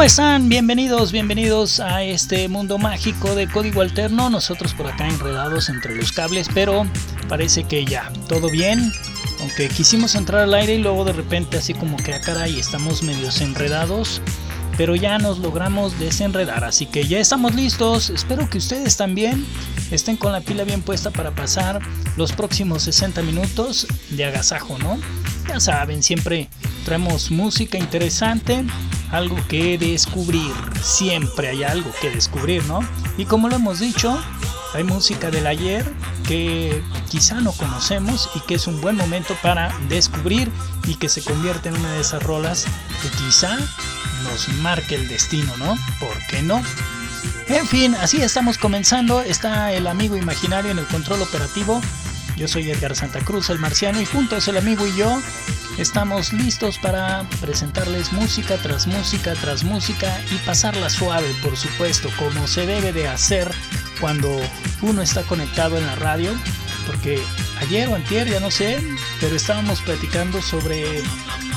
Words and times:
¿Cómo 0.00 0.06
están? 0.06 0.48
Bienvenidos, 0.48 1.12
bienvenidos 1.12 1.78
a 1.78 2.02
este 2.02 2.48
mundo 2.48 2.78
mágico 2.78 3.34
de 3.34 3.46
código 3.46 3.82
alterno. 3.82 4.30
Nosotros 4.30 4.72
por 4.72 4.86
acá 4.86 5.06
enredados 5.06 5.68
entre 5.68 5.94
los 5.94 6.10
cables, 6.10 6.48
pero 6.54 6.86
parece 7.28 7.64
que 7.64 7.84
ya, 7.84 8.10
todo 8.26 8.48
bien. 8.48 8.90
Aunque 9.40 9.68
quisimos 9.68 10.14
entrar 10.14 10.40
al 10.40 10.54
aire 10.54 10.76
y 10.76 10.78
luego 10.78 11.04
de 11.04 11.12
repente 11.12 11.58
así 11.58 11.74
como 11.74 11.98
que 11.98 12.14
a 12.14 12.16
ah, 12.16 12.20
caray, 12.22 12.58
estamos 12.58 13.02
medios 13.02 13.42
enredados. 13.42 14.22
Pero 14.78 14.96
ya 14.96 15.18
nos 15.18 15.38
logramos 15.38 15.98
desenredar, 15.98 16.64
así 16.64 16.86
que 16.86 17.06
ya 17.06 17.18
estamos 17.18 17.54
listos. 17.54 18.08
Espero 18.08 18.48
que 18.48 18.56
ustedes 18.56 18.96
también 18.96 19.44
estén 19.90 20.16
con 20.16 20.32
la 20.32 20.40
pila 20.40 20.64
bien 20.64 20.80
puesta 20.80 21.10
para 21.10 21.32
pasar 21.32 21.78
los 22.16 22.32
próximos 22.32 22.84
60 22.84 23.20
minutos 23.20 23.86
de 24.08 24.24
agasajo, 24.24 24.78
¿no? 24.78 24.98
Ya 25.46 25.60
saben, 25.60 26.02
siempre 26.02 26.48
traemos 26.86 27.30
música 27.30 27.76
interesante, 27.76 28.64
algo 29.10 29.36
que 29.48 29.78
descubrir. 29.78 30.52
Siempre 30.82 31.48
hay 31.48 31.64
algo 31.64 31.90
que 32.00 32.10
descubrir, 32.10 32.64
¿no? 32.64 32.80
Y 33.16 33.24
como 33.24 33.48
lo 33.48 33.56
hemos 33.56 33.80
dicho, 33.80 34.18
hay 34.72 34.84
música 34.84 35.30
del 35.30 35.46
ayer 35.46 35.84
que 36.26 36.82
quizá 37.08 37.40
no 37.40 37.52
conocemos 37.52 38.30
y 38.34 38.40
que 38.40 38.54
es 38.54 38.66
un 38.66 38.80
buen 38.80 38.96
momento 38.96 39.36
para 39.42 39.76
descubrir 39.88 40.50
y 40.86 40.94
que 40.94 41.08
se 41.08 41.22
convierte 41.22 41.70
en 41.70 41.76
una 41.76 41.92
de 41.94 42.00
esas 42.00 42.22
rolas 42.22 42.66
que 43.02 43.08
quizá 43.24 43.58
nos 44.22 44.48
marque 44.60 44.94
el 44.94 45.08
destino, 45.08 45.56
¿no? 45.56 45.76
¿Por 45.98 46.16
qué 46.28 46.42
no? 46.42 46.62
En 47.48 47.66
fin, 47.66 47.96
así 47.96 48.22
estamos 48.22 48.58
comenzando. 48.58 49.22
Está 49.22 49.72
el 49.72 49.88
amigo 49.88 50.16
imaginario 50.16 50.70
en 50.70 50.78
el 50.78 50.86
control 50.86 51.22
operativo. 51.22 51.80
Yo 52.40 52.48
soy 52.48 52.70
Edgar 52.70 52.96
Santa 52.96 53.20
Cruz, 53.20 53.50
el 53.50 53.58
marciano, 53.58 54.00
y 54.00 54.06
juntos 54.06 54.48
el 54.48 54.56
amigo 54.56 54.86
y 54.86 54.96
yo 54.96 55.20
estamos 55.76 56.32
listos 56.32 56.78
para 56.78 57.28
presentarles 57.38 58.14
música 58.14 58.56
tras 58.56 58.86
música 58.86 59.34
tras 59.34 59.62
música 59.62 60.18
y 60.32 60.36
pasarla 60.46 60.88
suave, 60.88 61.34
por 61.42 61.54
supuesto, 61.58 62.08
como 62.18 62.46
se 62.46 62.64
debe 62.64 62.94
de 62.94 63.08
hacer 63.08 63.52
cuando 64.00 64.40
uno 64.80 65.02
está 65.02 65.22
conectado 65.24 65.76
en 65.76 65.84
la 65.84 65.96
radio. 65.96 66.32
Porque 66.86 67.22
ayer 67.60 67.90
o 67.90 67.94
antier, 67.94 68.26
ya 68.26 68.40
no 68.40 68.50
sé, 68.50 68.82
pero 69.20 69.36
estábamos 69.36 69.82
platicando 69.82 70.40
sobre 70.40 71.02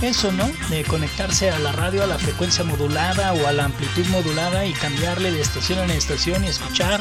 eso, 0.02 0.34
¿no? 0.34 0.52
De 0.70 0.84
conectarse 0.84 1.50
a 1.50 1.60
la 1.60 1.72
radio 1.72 2.04
a 2.04 2.08
la 2.08 2.20
frecuencia 2.20 2.66
modulada 2.66 3.32
o 3.32 3.48
a 3.48 3.54
la 3.54 3.64
amplitud 3.64 4.06
modulada 4.08 4.66
y 4.66 4.74
cambiarle 4.74 5.32
de 5.32 5.40
estación 5.40 5.80
en 5.80 5.92
estación 5.92 6.44
y 6.44 6.48
escuchar 6.48 7.00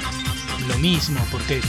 lo 0.69 0.79
mismo, 0.79 1.27
porque 1.33 1.61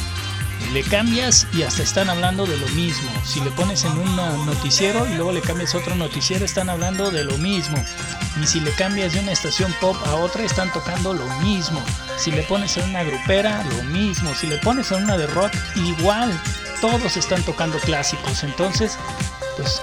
le 0.74 0.82
cambias 0.82 1.46
y 1.54 1.62
hasta 1.62 1.84
están 1.84 2.10
hablando 2.10 2.48
de 2.48 2.58
lo 2.58 2.68
mismo. 2.70 3.10
Si 3.24 3.40
le 3.42 3.52
pones 3.52 3.84
en 3.86 3.92
un 3.92 4.16
noticiero 4.46 5.08
y 5.08 5.14
luego 5.14 5.32
le 5.32 5.42
cambias 5.42 5.76
otro 5.76 5.96
noticiero, 5.96 6.44
están 6.46 6.68
hablando 6.70 7.12
de 7.12 7.24
lo 7.24 7.38
mismo. 7.38 7.78
Y 8.42 8.48
si 8.48 8.60
le 8.60 8.72
cambias 8.72 9.14
de 9.14 9.20
una 9.20 9.32
estación 9.32 9.72
pop 9.80 9.96
a 10.08 10.16
otra, 10.16 10.44
están 10.44 10.72
tocando 10.74 11.14
lo 11.14 11.28
mismo. 11.42 11.80
Si 12.18 12.32
le 12.32 12.42
pones 12.42 12.76
en 12.78 12.90
una 12.90 13.04
grupera, 13.04 13.64
lo 13.64 13.84
mismo. 13.84 14.34
Si 14.34 14.48
le 14.48 14.58
pones 14.58 14.92
en 14.92 15.04
una 15.04 15.16
de 15.16 15.28
rock, 15.28 15.54
igual. 15.76 16.32
Todos 16.82 17.18
están 17.18 17.44
tocando 17.44 17.78
clásicos. 17.78 18.44
Entonces, 18.44 18.98
pues, 19.56 19.80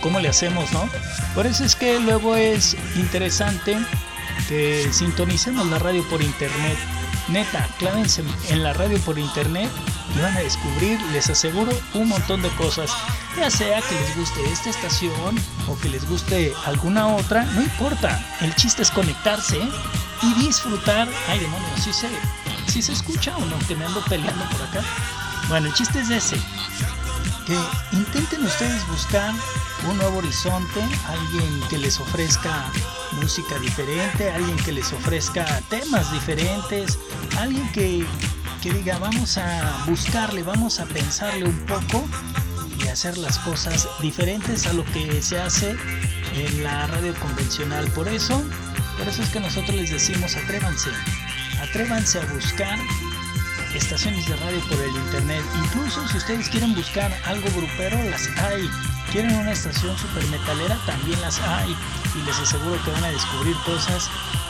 ¿cómo 0.00 0.18
le 0.18 0.28
hacemos, 0.28 0.72
no? 0.72 0.88
Por 1.36 1.46
eso 1.46 1.64
es 1.64 1.76
que 1.76 2.00
luego 2.00 2.34
es 2.34 2.76
interesante 2.96 3.78
que 4.48 4.92
sintonicemos 4.92 5.68
la 5.68 5.78
radio 5.78 6.02
por 6.08 6.20
internet. 6.20 6.76
Neta, 7.28 7.68
clávense 7.78 8.24
en 8.48 8.64
la 8.64 8.72
radio 8.72 8.98
por 8.98 9.20
internet 9.20 9.70
y 10.14 10.20
van 10.20 10.36
a 10.36 10.40
descubrir, 10.40 11.00
les 11.12 11.30
aseguro, 11.30 11.72
un 11.94 12.08
montón 12.08 12.42
de 12.42 12.48
cosas. 12.50 12.90
Ya 13.36 13.50
sea 13.50 13.80
que 13.80 13.94
les 13.94 14.16
guste 14.16 14.44
esta 14.52 14.70
estación 14.70 15.36
o 15.68 15.78
que 15.78 15.88
les 15.88 16.08
guste 16.08 16.52
alguna 16.66 17.06
otra, 17.08 17.44
no 17.44 17.62
importa. 17.62 18.22
El 18.40 18.54
chiste 18.54 18.82
es 18.82 18.90
conectarse 18.90 19.58
y 20.22 20.34
disfrutar. 20.34 21.08
Ay, 21.28 21.38
demonios, 21.40 21.80
si 21.82 21.92
se, 21.92 22.08
si 22.66 22.82
se 22.82 22.92
escucha 22.92 23.36
o 23.36 23.44
no, 23.46 23.58
que 23.66 23.74
me 23.74 23.84
ando 23.84 24.02
peleando 24.04 24.44
por 24.50 24.62
acá. 24.62 24.82
Bueno, 25.48 25.68
el 25.68 25.74
chiste 25.74 26.00
es 26.00 26.10
ese. 26.10 26.36
Que 27.46 27.58
intenten 27.92 28.44
ustedes 28.44 28.86
buscar 28.88 29.32
un 29.88 29.96
nuevo 29.98 30.18
horizonte, 30.18 30.80
alguien 31.08 31.60
que 31.68 31.78
les 31.78 31.98
ofrezca 31.98 32.70
música 33.20 33.58
diferente, 33.58 34.30
alguien 34.30 34.56
que 34.58 34.72
les 34.72 34.92
ofrezca 34.92 35.44
temas 35.68 36.12
diferentes, 36.12 36.98
alguien 37.36 37.70
que 37.72 38.06
que 38.62 38.72
diga, 38.72 38.96
vamos 38.98 39.38
a 39.38 39.84
buscarle, 39.88 40.44
vamos 40.44 40.78
a 40.78 40.86
pensarle 40.86 41.44
un 41.44 41.66
poco 41.66 42.04
y 42.78 42.86
hacer 42.86 43.18
las 43.18 43.36
cosas 43.40 43.88
diferentes 44.00 44.68
a 44.68 44.72
lo 44.72 44.84
que 44.84 45.20
se 45.20 45.40
hace 45.40 45.76
en 46.36 46.62
la 46.62 46.86
radio 46.86 47.12
convencional. 47.16 47.90
Por 47.90 48.06
eso, 48.06 48.40
por 48.96 49.08
eso 49.08 49.20
es 49.20 49.30
que 49.30 49.40
nosotros 49.40 49.74
les 49.74 49.90
decimos, 49.90 50.36
atrévanse, 50.36 50.90
atrévanse 51.60 52.20
a 52.20 52.26
buscar 52.26 52.78
estaciones 53.74 54.28
de 54.28 54.36
radio 54.36 54.60
por 54.68 54.80
el 54.80 54.94
internet. 54.94 55.42
Incluso 55.64 56.06
si 56.08 56.18
ustedes 56.18 56.48
quieren 56.48 56.74
buscar 56.74 57.12
algo 57.24 57.48
grupero, 57.56 58.02
las 58.10 58.28
hay. 58.38 58.68
Quieren 59.10 59.34
una 59.34 59.52
estación 59.52 59.96
super 59.98 60.24
metalera, 60.28 60.76
también 60.86 61.20
las 61.20 61.40
hay. 61.40 61.76
Y 62.14 62.22
les 62.24 62.38
aseguro 62.38 62.82
que 62.84 62.90
van 62.90 63.04
a 63.04 63.10
descubrir 63.10 63.56
cosas 63.64 64.08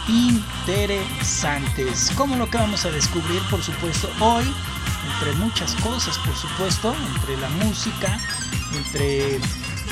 interesantes. 0.09 2.11
Como 2.17 2.37
lo 2.37 2.51
que 2.51 2.59
vamos 2.59 2.85
a 2.85 2.91
descubrir, 2.91 3.41
por 3.51 3.63
supuesto, 3.63 4.11
hoy, 4.21 4.45
entre 5.15 5.33
muchas 5.35 5.75
cosas, 5.77 6.19
por 6.19 6.37
supuesto, 6.37 6.95
entre 7.17 7.37
la 7.39 7.49
música, 7.65 8.19
entre 8.75 9.41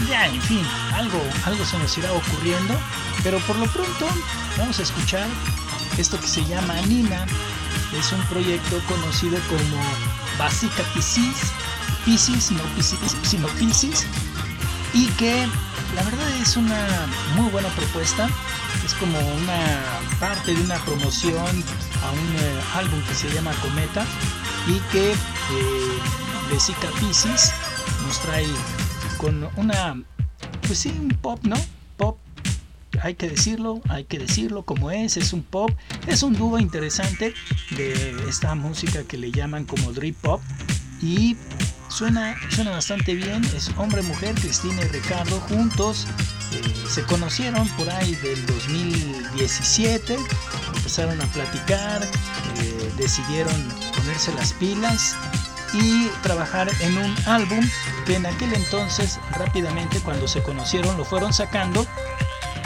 ya, 0.09 0.27
en 0.27 0.41
fin, 0.43 0.65
algo, 0.95 1.21
algo 1.45 1.65
se 1.65 1.79
nos 1.79 1.97
irá 1.99 2.13
ocurriendo, 2.13 2.75
pero 3.23 3.39
por 3.41 3.57
lo 3.57 3.67
pronto 3.67 4.09
vamos 4.57 4.79
a 4.79 4.83
escuchar 4.83 5.27
esto 5.99 6.19
que 6.19 6.27
se 6.27 6.45
llama 6.47 6.81
Nina. 6.83 7.27
Es 7.99 8.13
un 8.13 8.23
proyecto 8.27 8.81
conocido 8.87 9.39
como 9.49 9.83
Básica 10.39 10.83
Piscis, 10.95 11.53
Piscis, 12.05 12.51
no 12.53 12.63
Piscis, 12.77 13.17
sino 13.23 13.49
y 14.93 15.07
que 15.19 15.47
la 15.95 16.03
verdad 16.03 16.29
es 16.41 16.57
una 16.57 17.07
muy 17.37 17.49
buena 17.51 17.69
propuesta 17.71 18.29
es 18.85 18.95
como 18.95 19.19
una 19.19 19.83
parte 20.19 20.55
de 20.55 20.61
una 20.63 20.77
promoción 20.79 21.37
a 22.03 22.11
un 22.13 22.37
eh, 22.39 22.61
álbum 22.75 23.01
que 23.03 23.15
se 23.15 23.31
llama 23.33 23.53
Cometa 23.61 24.05
y 24.67 24.79
que 24.93 25.13
eh, 25.13 25.17
Pisces 27.01 27.53
nos 28.07 28.21
trae 28.21 28.47
con 29.19 29.49
una, 29.57 30.03
pues 30.67 30.79
sí, 30.79 30.95
un 30.99 31.09
pop, 31.09 31.41
¿no? 31.45 31.57
Hay 33.03 33.15
que 33.15 33.29
decirlo, 33.29 33.81
hay 33.89 34.05
que 34.05 34.19
decirlo 34.19 34.63
como 34.63 34.91
es, 34.91 35.17
es 35.17 35.33
un 35.33 35.43
pop, 35.43 35.71
es 36.07 36.23
un 36.23 36.35
dúo 36.35 36.59
interesante 36.59 37.35
de 37.71 38.17
esta 38.29 38.55
música 38.55 39.05
que 39.05 39.17
le 39.17 39.33
llaman 39.33 39.65
como 39.65 39.93
drip 39.93 40.17
pop 40.17 40.41
y 41.01 41.37
suena, 41.89 42.37
suena 42.51 42.73
bastante 42.73 43.15
bien, 43.15 43.45
es 43.57 43.71
hombre-mujer, 43.77 44.35
Cristina 44.35 44.83
y 44.83 44.89
Ricardo 44.89 45.41
juntos 45.41 46.07
eh, 46.53 46.75
se 46.89 47.03
conocieron 47.05 47.69
por 47.71 47.89
ahí 47.91 48.15
del 48.17 48.45
2017, 48.47 50.19
empezaron 50.75 51.21
a 51.21 51.27
platicar, 51.27 52.03
eh, 52.03 52.93
decidieron 52.97 53.55
ponerse 53.97 54.33
las 54.35 54.53
pilas 54.55 55.17
y 55.73 56.09
trabajar 56.23 56.69
en 56.81 56.99
un 56.99 57.17
álbum 57.27 57.69
que 58.05 58.17
en 58.17 58.27
aquel 58.27 58.53
entonces 58.55 59.21
rápidamente 59.33 60.01
cuando 60.01 60.27
se 60.27 60.43
conocieron 60.43 60.97
lo 60.97 61.05
fueron 61.05 61.33
sacando, 61.33 61.87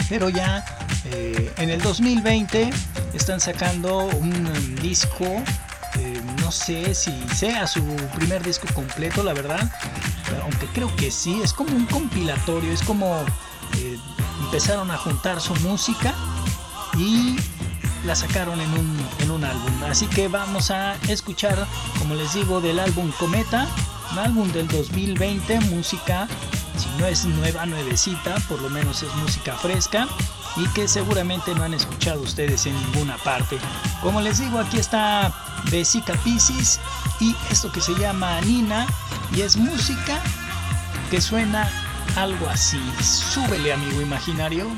pero 0.08 0.28
ya 0.28 0.64
eh, 1.06 1.52
en 1.58 1.70
el 1.70 1.80
2020 1.80 2.70
están 3.14 3.40
sacando 3.40 4.06
un 4.06 4.76
disco 4.82 5.42
no 6.44 6.52
sé 6.52 6.94
si 6.94 7.10
sea 7.34 7.66
su 7.66 7.82
primer 8.14 8.42
disco 8.42 8.66
completo, 8.74 9.22
la 9.22 9.32
verdad, 9.32 9.70
aunque 10.42 10.66
creo 10.66 10.94
que 10.94 11.10
sí, 11.10 11.40
es 11.42 11.54
como 11.54 11.74
un 11.74 11.86
compilatorio, 11.86 12.70
es 12.70 12.82
como 12.82 13.24
eh, 13.78 13.98
empezaron 14.40 14.90
a 14.90 14.98
juntar 14.98 15.40
su 15.40 15.54
música 15.56 16.14
y 16.98 17.36
la 18.04 18.14
sacaron 18.14 18.60
en 18.60 18.70
un, 18.72 19.08
en 19.20 19.30
un 19.30 19.42
álbum. 19.42 19.72
Así 19.84 20.06
que 20.06 20.28
vamos 20.28 20.70
a 20.70 20.96
escuchar, 21.08 21.66
como 21.98 22.14
les 22.14 22.34
digo, 22.34 22.60
del 22.60 22.78
álbum 22.78 23.10
Cometa, 23.12 23.66
un 24.12 24.18
álbum 24.18 24.52
del 24.52 24.68
2020, 24.68 25.60
música, 25.60 26.28
si 26.76 26.88
no 26.98 27.06
es 27.06 27.24
nueva, 27.24 27.66
nuevecita, 27.66 28.34
por 28.48 28.60
lo 28.60 28.70
menos 28.70 29.02
es 29.02 29.14
música 29.16 29.54
fresca. 29.56 30.08
y 30.56 30.68
que 30.68 30.86
seguramente 30.86 31.52
no 31.54 31.64
han 31.64 31.74
escuchado 31.74 32.20
ustedes 32.22 32.66
en 32.66 32.76
ninguna 32.76 33.16
parte. 33.18 33.58
Como 34.00 34.20
les 34.20 34.38
digo, 34.38 34.60
aquí 34.60 34.78
está 34.78 35.32
Besica 35.70 36.12
Pisces 36.22 36.78
y 37.18 37.34
esto 37.50 37.72
que 37.72 37.80
se 37.80 37.92
llama 37.94 38.40
Nina 38.42 38.86
y 39.34 39.40
es 39.40 39.56
música 39.56 40.20
que 41.10 41.20
suena 41.20 41.68
algo 42.16 42.48
así. 42.48 42.80
Súbele, 43.02 43.72
amigo 43.72 44.00
imaginario. 44.00 44.68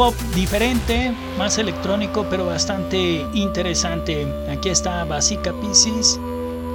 Pop 0.00 0.14
diferente, 0.34 1.12
más 1.36 1.58
electrónico, 1.58 2.24
pero 2.30 2.46
bastante 2.46 3.26
interesante. 3.34 4.26
Aquí 4.50 4.70
está 4.70 5.04
Basica 5.04 5.52
Pisces 5.60 6.18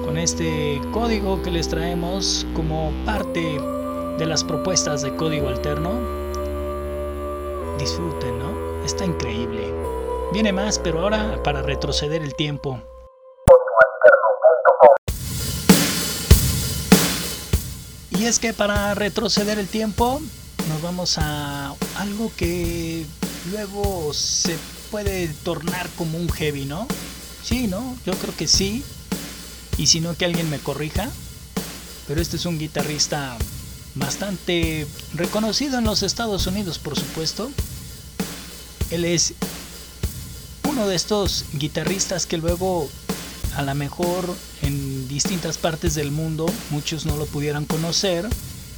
con 0.05 0.19
este 0.19 0.79
código 0.91 1.41
que 1.41 1.49
les 1.49 1.67
traemos 1.67 2.45
como 2.53 2.93
parte 3.03 3.59
de 4.19 4.25
las 4.27 4.43
propuestas 4.43 5.01
de 5.01 5.15
código 5.15 5.49
alterno. 5.49 5.89
Disfruten, 7.79 8.37
¿no? 8.37 8.85
Está 8.85 9.05
increíble. 9.05 9.73
Viene 10.31 10.53
más, 10.53 10.77
pero 10.77 11.01
ahora 11.01 11.41
para 11.43 11.63
retroceder 11.63 12.21
el 12.21 12.35
tiempo. 12.35 12.79
Y 18.11 18.25
es 18.25 18.37
que 18.37 18.53
para 18.53 18.93
retroceder 18.93 19.57
el 19.57 19.67
tiempo 19.67 20.21
nos 20.69 20.81
vamos 20.83 21.17
a 21.17 21.64
algo 21.95 22.31
que 22.35 23.05
luego 23.51 24.13
se 24.13 24.57
puede 24.91 25.27
tornar 25.43 25.89
como 25.97 26.17
un 26.17 26.29
heavy, 26.29 26.65
¿no? 26.65 26.87
Sí, 27.43 27.67
¿no? 27.67 27.97
Yo 28.05 28.13
creo 28.13 28.35
que 28.35 28.47
sí. 28.47 28.83
Y 29.77 29.87
si 29.87 29.99
no, 29.99 30.15
que 30.15 30.25
alguien 30.25 30.49
me 30.49 30.59
corrija. 30.59 31.09
pero 32.07 32.21
este 32.21 32.37
es 32.37 32.45
un 32.45 32.59
guitarrista 32.59 33.35
bastante 33.95 34.85
reconocido 35.13 35.79
en 35.79 35.85
los 35.85 36.03
Estados 36.03 36.45
Unidos, 36.47 36.77
por 36.79 36.97
supuesto. 36.97 37.49
Él 38.91 39.05
es 39.05 39.33
uno 40.63 40.87
de 40.87 40.95
estos 40.95 41.45
guitarristas 41.53 42.25
que 42.25 42.37
luego 42.37 42.89
a 43.55 43.63
lo 43.63 43.73
mejor 43.73 44.35
en 44.61 45.07
distintas 45.07 45.57
partes 45.57 45.95
del 45.95 46.11
mundo 46.11 46.45
muchos 46.69 47.05
no 47.05 47.15
lo 47.17 47.25
pudieran 47.25 47.65
conocer, 47.65 48.27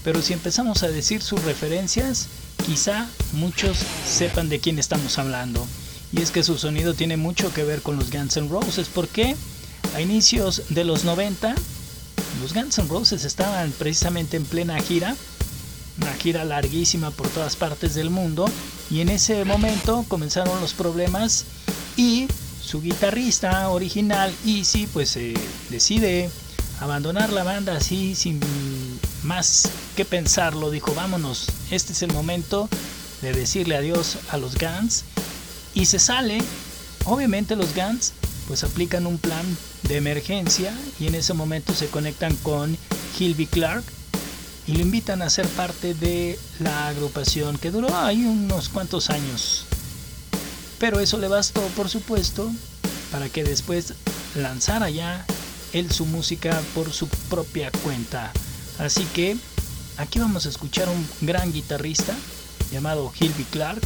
pero 0.03 0.21
si 0.21 0.33
empezamos 0.33 0.83
a 0.83 0.87
decir 0.87 1.21
sus 1.21 1.43
referencias, 1.43 2.27
quizá 2.67 3.07
muchos 3.31 3.77
sepan 4.05 4.49
de 4.49 4.59
quién 4.59 4.77
estamos 4.77 5.17
hablando. 5.17 5.65
Y 6.11 6.21
es 6.21 6.31
que 6.31 6.43
su 6.43 6.57
sonido 6.57 6.93
tiene 6.93 7.15
mucho 7.17 7.53
que 7.53 7.63
ver 7.63 7.81
con 7.81 7.95
los 7.95 8.11
Guns 8.11 8.35
N' 8.37 8.49
Roses, 8.49 8.89
porque 8.93 9.35
a 9.95 10.01
inicios 10.01 10.63
de 10.69 10.83
los 10.83 11.05
90 11.05 11.55
los 12.41 12.53
Guns 12.53 12.77
N' 12.77 12.89
Roses 12.89 13.23
estaban 13.23 13.71
precisamente 13.71 14.37
en 14.37 14.43
plena 14.43 14.79
gira, 14.81 15.15
una 15.99 16.13
gira 16.15 16.43
larguísima 16.43 17.09
por 17.11 17.29
todas 17.29 17.55
partes 17.55 17.95
del 17.95 18.09
mundo, 18.09 18.49
y 18.91 18.99
en 18.99 19.09
ese 19.09 19.43
momento 19.45 20.05
comenzaron 20.07 20.59
los 20.59 20.73
problemas 20.73 21.45
y 21.95 22.27
su 22.61 22.81
guitarrista 22.81 23.69
original, 23.69 24.33
Easy, 24.45 24.87
pues 24.87 25.15
eh, 25.15 25.33
decide 25.69 26.29
abandonar 26.81 27.31
la 27.31 27.43
banda 27.43 27.77
así 27.77 28.13
sin 28.13 28.39
más 29.27 29.69
que 29.95 30.05
pensarlo. 30.05 30.71
Dijo, 30.71 30.95
vámonos, 30.95 31.47
este 31.69 31.93
es 31.93 32.01
el 32.01 32.13
momento 32.13 32.69
de 33.21 33.33
decirle 33.33 33.75
adiós 33.75 34.17
a 34.29 34.37
los 34.37 34.55
Guns. 34.57 35.03
Y 35.73 35.85
se 35.85 35.99
sale. 35.99 36.39
Obviamente 37.05 37.55
los 37.55 37.75
Guns 37.75 38.13
pues 38.47 38.63
aplican 38.63 39.05
un 39.05 39.17
plan 39.17 39.45
de 39.83 39.97
emergencia 39.97 40.73
y 40.99 41.07
en 41.07 41.15
ese 41.15 41.33
momento 41.33 41.73
se 41.73 41.87
conectan 41.87 42.35
con 42.37 42.77
Hilby 43.19 43.45
Clark 43.45 43.83
y 44.65 44.73
lo 44.73 44.81
invitan 44.81 45.21
a 45.21 45.29
ser 45.29 45.47
parte 45.47 45.93
de 45.93 46.39
la 46.59 46.87
agrupación 46.87 47.57
que 47.57 47.71
duró 47.71 47.95
ahí 47.95 48.23
unos 48.23 48.69
cuantos 48.69 49.09
años. 49.09 49.65
Pero 50.79 50.99
eso 50.99 51.17
le 51.17 51.27
bastó, 51.27 51.61
por 51.75 51.89
supuesto, 51.89 52.51
para 53.11 53.29
que 53.29 53.43
después 53.43 53.93
lanzara 54.35 54.89
ya 54.89 55.25
él 55.73 55.91
su 55.91 56.05
música 56.05 56.61
por 56.73 56.91
su 56.93 57.07
propia 57.29 57.71
cuenta. 57.83 58.31
Así 58.79 59.03
que 59.13 59.35
aquí 59.97 60.19
vamos 60.19 60.45
a 60.45 60.49
escuchar 60.49 60.87
un 60.89 61.07
gran 61.21 61.51
guitarrista 61.51 62.15
llamado 62.71 63.11
Hilby 63.19 63.43
Clark. 63.45 63.81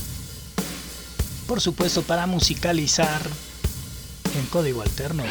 Por 1.48 1.62
supuesto 1.62 2.02
para 2.02 2.28
musicalizar 2.28 3.22
en 4.38 4.46
código 4.48 4.82
alterno. 4.82 5.24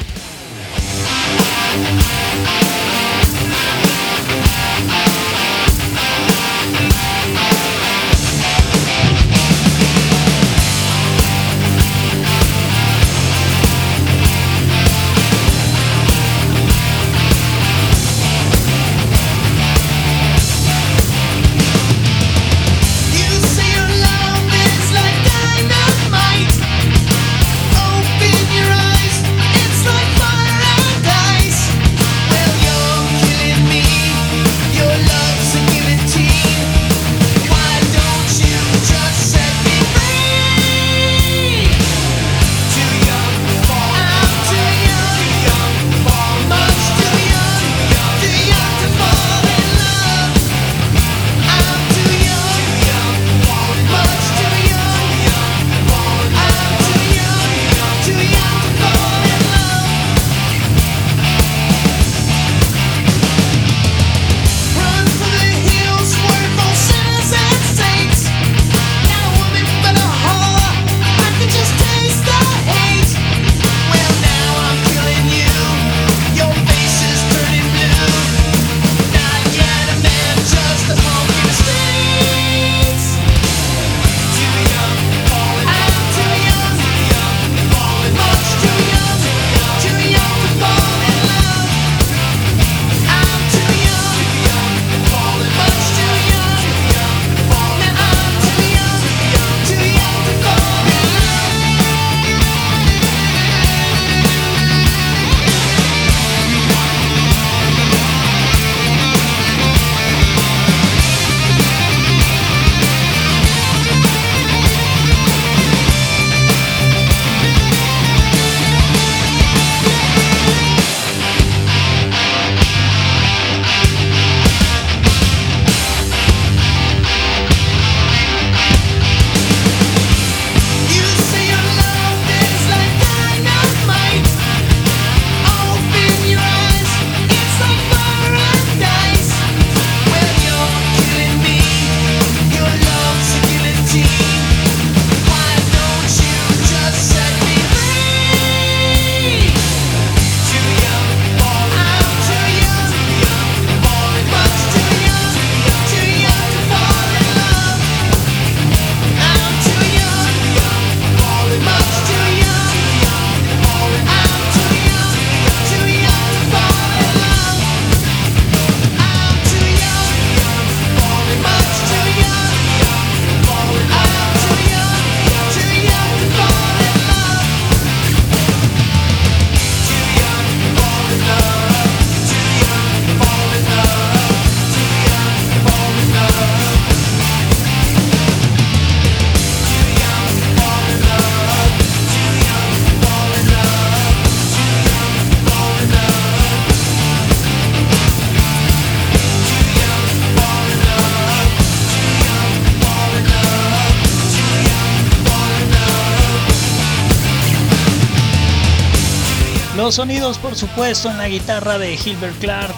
Sonidos, 209.95 210.39
por 210.39 210.57
supuesto, 210.57 211.11
en 211.11 211.19
la 211.19 211.29
guitarra 211.29 211.79
de 211.79 211.95
Hilbert 211.95 212.39
Clark, 212.39 212.75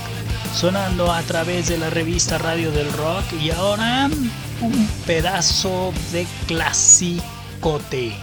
sonando 0.54 1.12
a 1.12 1.23
través 1.23 1.69
de 1.69 1.78
la 1.78 1.90
revista 1.90 2.38
Radio 2.38 2.71
del 2.71 2.92
Rock 2.92 3.25
y 3.40 3.50
ahora 3.50 4.09
un 4.61 4.88
pedazo 5.07 5.92
de 6.12 6.26
clasicote. 6.47 8.14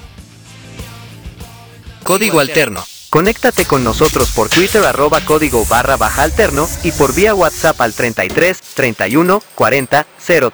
Código 2.03 2.39
Alterno. 2.39 2.83
Conéctate 3.09 3.65
con 3.65 3.83
nosotros 3.83 4.29
por 4.31 4.49
Twitter 4.49 4.83
arroba 4.85 5.21
código 5.21 5.65
barra 5.65 5.97
baja 5.97 6.21
alterno 6.21 6.69
y 6.83 6.91
por 6.91 7.15
vía 7.15 7.33
WhatsApp 7.33 7.81
al 7.81 7.93
33 7.93 8.61
31 8.75 9.41
40 9.55 10.05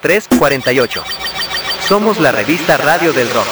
03 0.02 0.28
48. 0.40 1.04
Somos 1.88 2.20
la 2.20 2.32
revista 2.32 2.78
Radio 2.78 3.12
del 3.12 3.30
Rock. 3.30 3.48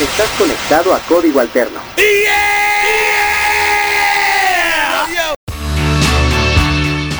Estás 0.00 0.30
conectado 0.38 0.94
a 0.94 0.98
Código 1.00 1.40
Alterno. 1.40 1.80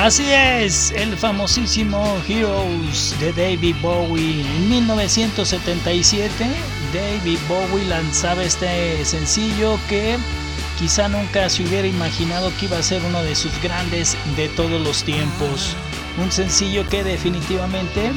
Así 0.03 0.25
es, 0.33 0.91
el 0.91 1.17
famosísimo 1.17 2.21
Heroes 2.27 3.15
de 3.21 3.33
David 3.33 3.77
Bowie. 3.81 4.41
En 4.41 4.69
1977, 4.69 6.45
David 6.93 7.39
Bowie 7.49 7.85
lanzaba 7.85 8.43
este 8.43 9.05
sencillo 9.05 9.79
que 9.89 10.19
quizá 10.77 11.07
nunca 11.09 11.49
se 11.49 11.63
hubiera 11.63 11.87
imaginado 11.87 12.51
que 12.59 12.65
iba 12.65 12.79
a 12.79 12.83
ser 12.83 13.01
uno 13.05 13.23
de 13.23 13.37
sus 13.37 13.53
grandes 13.63 14.17
de 14.35 14.49
todos 14.49 14.81
los 14.81 15.05
tiempos. 15.05 15.77
Un 16.21 16.33
sencillo 16.33 16.85
que 16.89 17.05
definitivamente 17.05 18.11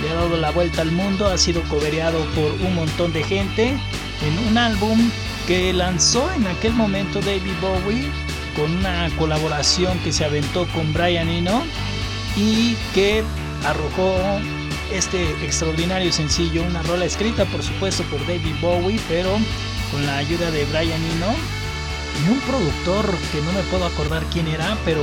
le 0.00 0.10
ha 0.10 0.14
dado 0.14 0.36
la 0.36 0.52
vuelta 0.52 0.82
al 0.82 0.92
mundo, 0.92 1.26
ha 1.26 1.36
sido 1.36 1.62
cobereado 1.64 2.24
por 2.26 2.52
un 2.64 2.76
montón 2.76 3.12
de 3.12 3.24
gente 3.24 3.70
en 3.70 4.48
un 4.48 4.56
álbum 4.56 5.10
que 5.48 5.72
lanzó 5.72 6.32
en 6.34 6.46
aquel 6.46 6.74
momento 6.74 7.18
David 7.20 7.54
Bowie 7.60 8.08
con 8.58 8.76
una 8.76 9.08
colaboración 9.16 9.98
que 10.00 10.12
se 10.12 10.24
aventó 10.24 10.66
con 10.74 10.92
Brian 10.92 11.28
Eno 11.28 11.62
y 12.36 12.74
que 12.92 13.22
arrojó 13.64 14.16
este 14.92 15.30
extraordinario 15.44 16.12
sencillo, 16.12 16.64
una 16.64 16.82
rola 16.82 17.04
escrita 17.04 17.44
por 17.44 17.62
supuesto 17.62 18.02
por 18.04 18.20
David 18.26 18.56
Bowie, 18.60 18.98
pero 19.08 19.30
con 19.92 20.04
la 20.04 20.16
ayuda 20.16 20.50
de 20.50 20.64
Brian 20.66 21.00
Eno 21.04 21.32
y 22.26 22.30
un 22.30 22.40
productor 22.40 23.16
que 23.30 23.40
no 23.42 23.52
me 23.52 23.62
puedo 23.70 23.86
acordar 23.86 24.24
quién 24.32 24.48
era, 24.48 24.76
pero 24.84 25.02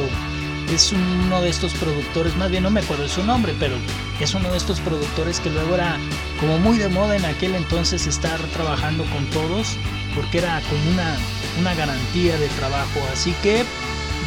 es 0.73 0.91
uno 0.91 1.41
de 1.41 1.49
estos 1.49 1.73
productores, 1.75 2.35
más 2.35 2.51
bien 2.51 2.63
no 2.63 2.71
me 2.71 2.81
acuerdo 2.81 3.07
su 3.07 3.23
nombre, 3.23 3.53
pero 3.57 3.75
es 4.19 4.33
uno 4.33 4.51
de 4.51 4.57
estos 4.57 4.81
productores 4.81 5.39
que 5.39 5.49
luego 5.49 5.75
era 5.75 5.97
como 6.41 6.57
muy 6.59 6.77
de 6.77 6.89
moda 6.89 7.15
en 7.15 7.23
aquel 7.23 7.55
entonces 7.55 8.05
estar 8.05 8.39
trabajando 8.53 9.05
con 9.05 9.25
todos, 9.27 9.77
porque 10.13 10.39
era 10.39 10.61
como 10.69 10.91
una, 10.91 11.15
una 11.59 11.73
garantía 11.73 12.37
de 12.37 12.47
trabajo. 12.49 12.99
Así 13.11 13.33
que 13.43 13.63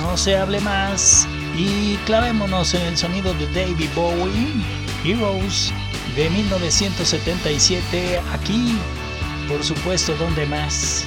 no 0.00 0.16
se 0.16 0.36
hable 0.36 0.60
más 0.60 1.26
y 1.56 1.96
clavémonos 2.06 2.74
en 2.74 2.82
el 2.82 2.96
sonido 2.96 3.34
de 3.34 3.46
David 3.48 3.90
Bowie, 3.94 4.62
Heroes, 5.04 5.72
de 6.14 6.30
1977, 6.30 8.20
aquí, 8.32 8.78
por 9.48 9.62
supuesto, 9.64 10.14
donde 10.16 10.46
más, 10.46 11.06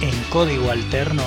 en 0.00 0.14
código 0.30 0.70
alterno. 0.70 1.22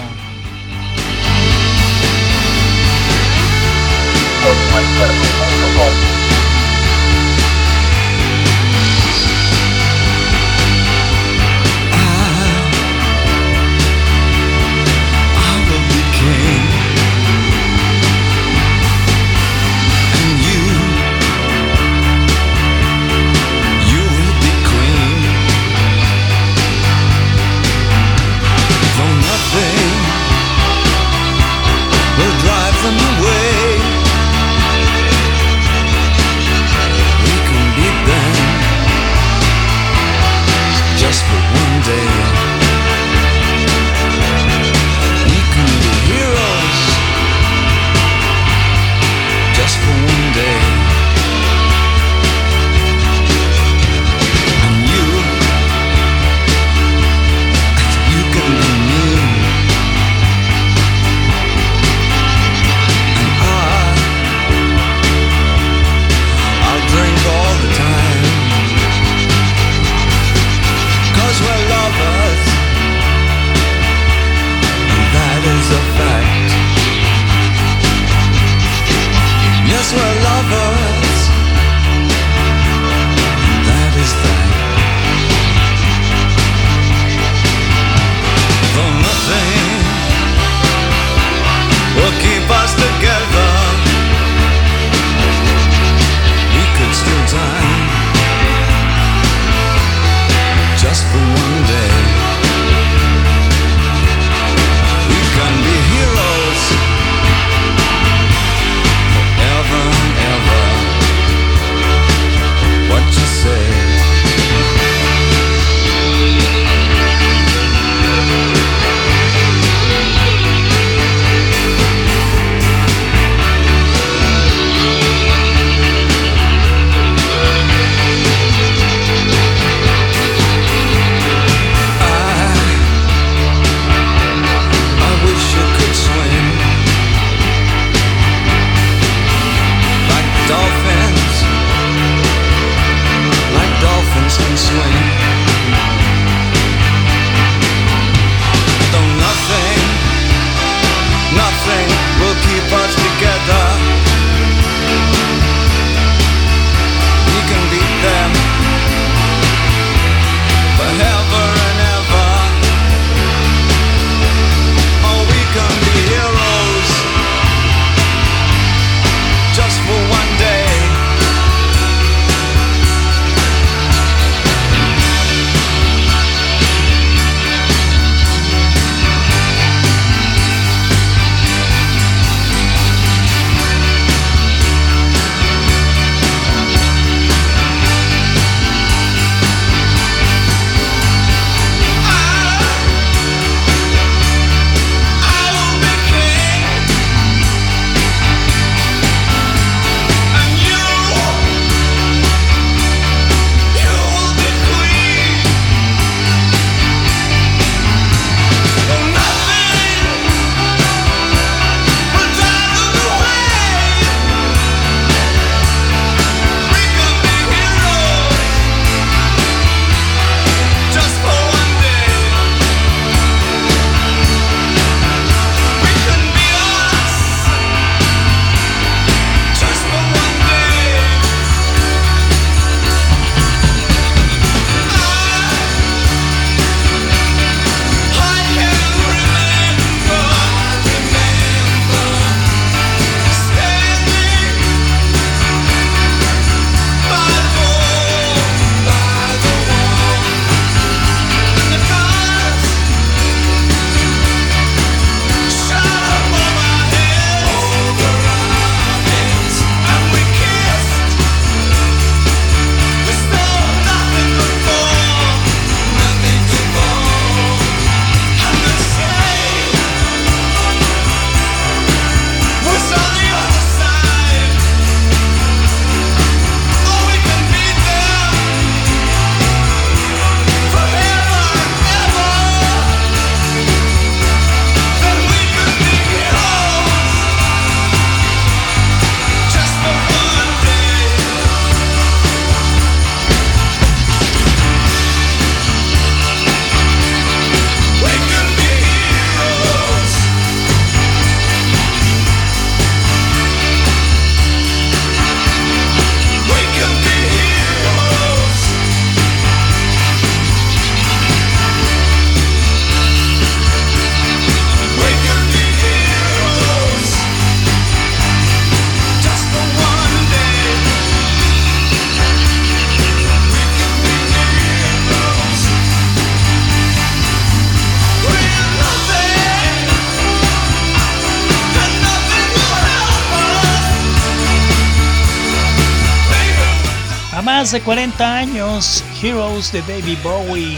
De 337.74 337.82
40 337.82 338.36
años, 338.36 339.04
Heroes 339.20 339.72
de 339.72 339.82
Baby 339.82 340.16
Bowie. 340.22 340.78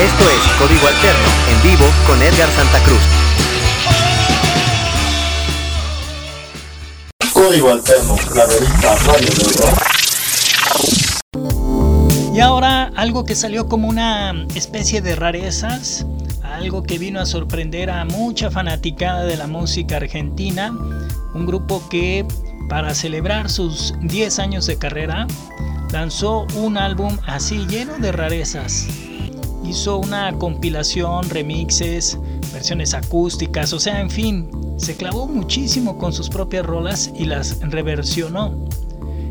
Esto 0.00 0.30
es 0.30 0.40
Código 0.58 0.88
Alterno, 0.88 1.28
en 1.50 1.62
vivo 1.62 1.84
con 2.06 2.22
Edgar 2.22 2.50
Santa 2.52 2.78
Cruz. 2.84 3.02
Código 7.34 7.70
Alterno, 7.70 8.16
la 8.34 8.46
revista 8.46 8.96
Radio 8.96 9.28
del 9.28 9.54
Rock. 9.58 9.92
Y 10.82 11.01
ahora 12.42 12.90
algo 12.96 13.24
que 13.24 13.34
salió 13.34 13.68
como 13.68 13.88
una 13.88 14.46
especie 14.54 15.00
de 15.00 15.14
rarezas, 15.14 16.06
algo 16.42 16.82
que 16.82 16.98
vino 16.98 17.20
a 17.20 17.26
sorprender 17.26 17.88
a 17.88 18.04
mucha 18.04 18.50
fanaticada 18.50 19.24
de 19.24 19.36
la 19.36 19.46
música 19.46 19.96
argentina, 19.96 20.72
un 21.34 21.46
grupo 21.46 21.88
que 21.88 22.26
para 22.68 22.94
celebrar 22.94 23.48
sus 23.48 23.94
10 24.02 24.38
años 24.40 24.66
de 24.66 24.76
carrera 24.76 25.26
lanzó 25.92 26.46
un 26.56 26.78
álbum 26.78 27.16
así 27.26 27.64
lleno 27.66 27.98
de 27.98 28.12
rarezas. 28.12 28.88
Hizo 29.64 29.98
una 29.98 30.32
compilación, 30.32 31.30
remixes, 31.30 32.18
versiones 32.52 32.92
acústicas, 32.92 33.72
o 33.72 33.78
sea, 33.78 34.00
en 34.00 34.10
fin, 34.10 34.50
se 34.78 34.96
clavó 34.96 35.28
muchísimo 35.28 35.96
con 35.96 36.12
sus 36.12 36.28
propias 36.28 36.66
rolas 36.66 37.12
y 37.16 37.24
las 37.24 37.60
reversionó. 37.60 38.66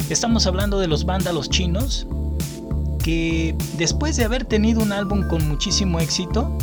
Estamos 0.10 0.47
hablando 0.47 0.80
de 0.80 0.88
los 0.88 1.06
vándalos 1.06 1.50
chinos, 1.50 2.08
que 3.03 3.55
después 3.77 4.15
de 4.15 4.25
haber 4.25 4.45
tenido 4.45 4.81
un 4.81 4.91
álbum 4.91 5.27
con 5.27 5.47
muchísimo 5.47 5.99
éxito, 5.99 6.57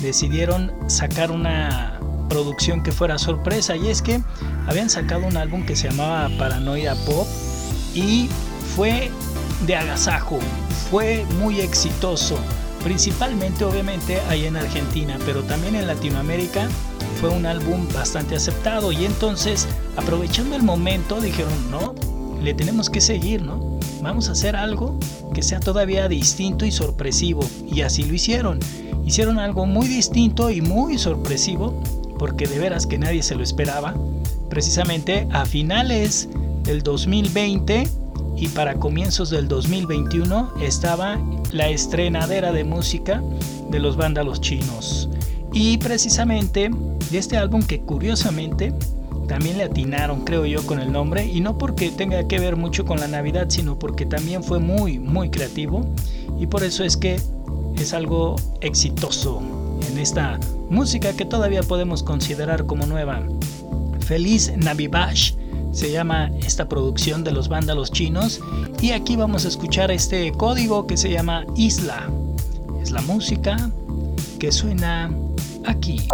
decidieron 0.00 0.72
sacar 0.88 1.30
una 1.30 2.00
producción 2.28 2.82
que 2.82 2.92
fuera 2.92 3.18
sorpresa. 3.18 3.76
Y 3.76 3.88
es 3.88 4.02
que 4.02 4.20
habían 4.66 4.90
sacado 4.90 5.26
un 5.26 5.36
álbum 5.36 5.64
que 5.64 5.76
se 5.76 5.90
llamaba 5.90 6.30
Paranoia 6.38 6.94
Pop 7.04 7.26
y 7.94 8.28
fue 8.74 9.10
de 9.66 9.76
agasajo, 9.76 10.38
fue 10.90 11.24
muy 11.38 11.60
exitoso, 11.60 12.36
principalmente 12.82 13.64
obviamente 13.64 14.20
ahí 14.28 14.46
en 14.46 14.56
Argentina, 14.56 15.18
pero 15.24 15.42
también 15.42 15.76
en 15.76 15.86
Latinoamérica 15.86 16.68
fue 17.20 17.30
un 17.30 17.46
álbum 17.46 17.86
bastante 17.94 18.34
aceptado. 18.34 18.92
Y 18.92 19.04
entonces 19.04 19.68
aprovechando 19.96 20.56
el 20.56 20.62
momento 20.62 21.20
dijeron, 21.20 21.52
no, 21.70 21.94
le 22.42 22.54
tenemos 22.54 22.90
que 22.90 23.00
seguir, 23.00 23.42
¿no? 23.42 23.78
Vamos 24.02 24.28
a 24.28 24.32
hacer 24.32 24.56
algo 24.56 24.98
que 25.32 25.42
sea 25.42 25.60
todavía 25.60 26.08
distinto 26.08 26.66
y 26.66 26.72
sorpresivo. 26.72 27.44
Y 27.70 27.82
así 27.82 28.04
lo 28.04 28.14
hicieron. 28.14 28.58
Hicieron 29.06 29.38
algo 29.38 29.66
muy 29.66 29.88
distinto 29.88 30.50
y 30.50 30.60
muy 30.60 30.98
sorpresivo, 30.98 31.80
porque 32.18 32.46
de 32.46 32.58
veras 32.58 32.86
que 32.86 32.98
nadie 32.98 33.22
se 33.22 33.34
lo 33.34 33.42
esperaba. 33.42 33.94
Precisamente 34.48 35.26
a 35.32 35.44
finales 35.44 36.28
del 36.64 36.82
2020 36.82 37.88
y 38.36 38.48
para 38.48 38.74
comienzos 38.74 39.30
del 39.30 39.48
2021 39.48 40.54
estaba 40.60 41.20
la 41.52 41.68
estrenadera 41.68 42.52
de 42.52 42.64
música 42.64 43.22
de 43.70 43.78
los 43.78 43.96
vándalos 43.96 44.40
chinos. 44.40 45.08
Y 45.52 45.78
precisamente 45.78 46.70
de 47.10 47.18
este 47.18 47.36
álbum 47.36 47.62
que 47.62 47.80
curiosamente 47.80 48.72
también 49.26 49.58
le 49.58 49.64
atinaron, 49.64 50.24
creo 50.24 50.44
yo, 50.46 50.64
con 50.66 50.80
el 50.80 50.92
nombre. 50.92 51.24
Y 51.24 51.40
no 51.40 51.58
porque 51.58 51.90
tenga 51.90 52.26
que 52.26 52.38
ver 52.38 52.56
mucho 52.56 52.84
con 52.84 53.00
la 53.00 53.08
Navidad, 53.08 53.46
sino 53.48 53.78
porque 53.78 54.06
también 54.06 54.42
fue 54.42 54.58
muy, 54.58 54.98
muy 54.98 55.30
creativo. 55.30 55.84
Y 56.38 56.46
por 56.46 56.62
eso 56.62 56.84
es 56.84 56.96
que 56.96 57.20
es 57.76 57.92
algo 57.94 58.36
exitoso 58.60 59.42
en 59.90 59.98
esta 59.98 60.38
música 60.70 61.12
que 61.12 61.24
todavía 61.24 61.62
podemos 61.62 62.02
considerar 62.02 62.66
como 62.66 62.86
nueva. 62.86 63.22
Feliz 64.00 64.52
Navivash 64.56 65.34
se 65.72 65.90
llama 65.90 66.30
esta 66.44 66.68
producción 66.68 67.24
de 67.24 67.32
los 67.32 67.48
vándalos 67.48 67.90
chinos. 67.90 68.40
Y 68.80 68.92
aquí 68.92 69.16
vamos 69.16 69.44
a 69.44 69.48
escuchar 69.48 69.90
este 69.90 70.32
código 70.32 70.86
que 70.86 70.96
se 70.96 71.10
llama 71.10 71.44
Isla. 71.56 72.08
Es 72.82 72.90
la 72.90 73.00
música 73.02 73.70
que 74.38 74.52
suena 74.52 75.10
aquí. 75.64 76.06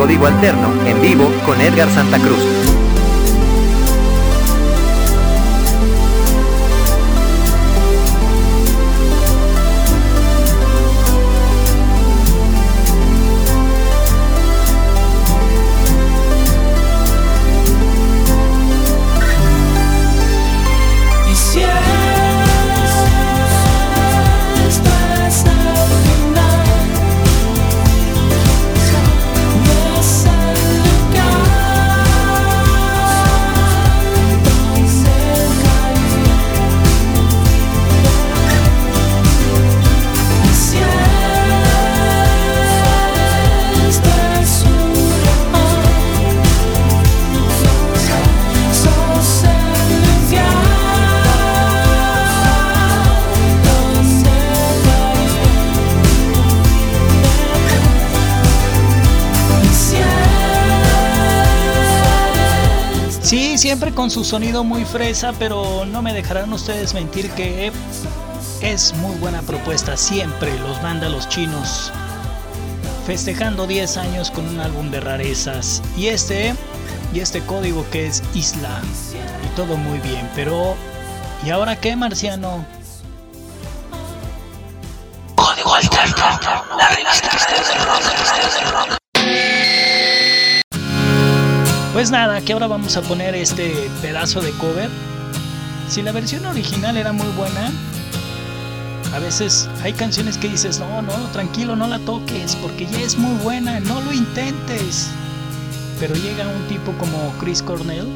Código 0.00 0.26
Alterno, 0.26 0.72
en 0.86 0.98
vivo, 1.02 1.30
con 1.44 1.60
Edgar 1.60 1.90
Santa 1.90 2.18
Cruz. 2.18 2.59
Su 64.10 64.24
sonido 64.24 64.64
muy 64.64 64.84
fresa, 64.84 65.32
pero 65.38 65.84
no 65.86 66.02
me 66.02 66.12
dejarán 66.12 66.52
ustedes 66.52 66.94
mentir 66.94 67.30
que 67.30 67.70
es 68.60 68.94
muy 68.94 69.14
buena 69.16 69.42
propuesta. 69.42 69.96
Siempre 69.96 70.58
los 70.58 70.82
vándalos 70.82 71.28
chinos 71.28 71.92
festejando 73.06 73.66
10 73.66 73.96
años 73.98 74.30
con 74.30 74.48
un 74.48 74.60
álbum 74.60 74.90
de 74.90 75.00
rarezas. 75.00 75.82
Y 75.96 76.08
este, 76.08 76.54
y 77.12 77.20
este 77.20 77.40
código 77.42 77.84
que 77.90 78.06
es 78.06 78.22
Isla. 78.34 78.80
Y 79.44 79.56
todo 79.56 79.76
muy 79.76 79.98
bien, 80.00 80.28
pero 80.34 80.74
¿y 81.44 81.50
ahora 81.50 81.76
qué, 81.76 81.94
Marciano? 81.94 82.64
Código 85.36 85.74
alterno, 85.74 86.24
la 86.76 86.88
revista 86.88 87.28
del 88.62 88.72
rock. 88.72 88.99
Pues 92.00 92.10
nada, 92.10 92.40
que 92.40 92.54
ahora 92.54 92.66
vamos 92.66 92.96
a 92.96 93.02
poner 93.02 93.34
este 93.34 93.90
pedazo 94.00 94.40
de 94.40 94.52
cover. 94.52 94.88
Si 95.86 96.00
la 96.00 96.12
versión 96.12 96.46
original 96.46 96.96
era 96.96 97.12
muy 97.12 97.28
buena, 97.36 97.70
a 99.12 99.18
veces 99.18 99.68
hay 99.82 99.92
canciones 99.92 100.38
que 100.38 100.48
dices, 100.48 100.80
no, 100.80 101.02
no, 101.02 101.12
tranquilo, 101.32 101.76
no 101.76 101.86
la 101.86 101.98
toques, 101.98 102.56
porque 102.56 102.86
ya 102.86 103.00
es 103.00 103.18
muy 103.18 103.34
buena, 103.42 103.80
no 103.80 104.00
lo 104.00 104.14
intentes. 104.14 105.10
Pero 105.98 106.14
llega 106.14 106.48
un 106.48 106.66
tipo 106.68 106.92
como 106.92 107.34
Chris 107.38 107.60
Cornell 107.60 108.08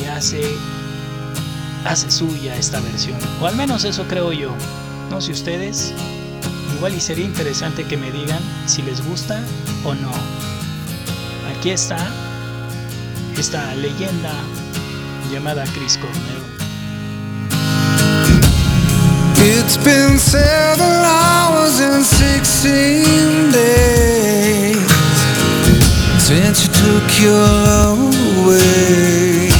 y 0.00 0.06
hace, 0.06 0.40
hace 1.84 2.10
suya 2.10 2.56
esta 2.56 2.80
versión. 2.80 3.18
O 3.42 3.46
al 3.46 3.56
menos 3.56 3.84
eso 3.84 4.04
creo 4.08 4.32
yo. 4.32 4.54
No 5.10 5.20
sé 5.20 5.32
ustedes. 5.32 5.92
Igual 6.78 6.94
y 6.94 7.00
sería 7.02 7.26
interesante 7.26 7.84
que 7.84 7.98
me 7.98 8.10
digan 8.10 8.40
si 8.64 8.80
les 8.80 9.06
gusta 9.06 9.38
o 9.84 9.94
no. 9.94 10.10
Aquí 11.58 11.68
está 11.68 12.08
esta 13.38 13.74
leyenda 13.74 14.32
llamada 15.30 15.64
Chris 15.74 15.96
Cornell. 15.98 16.44
It's 19.36 19.76
been 19.76 20.18
seven 20.18 21.04
hours 21.04 21.80
and 21.80 22.04
sixteen 22.04 23.50
days 23.52 24.76
since 26.18 26.66
you 26.66 26.72
took 26.72 27.20
your 27.20 27.32
love 27.32 27.98
away. 28.44 29.53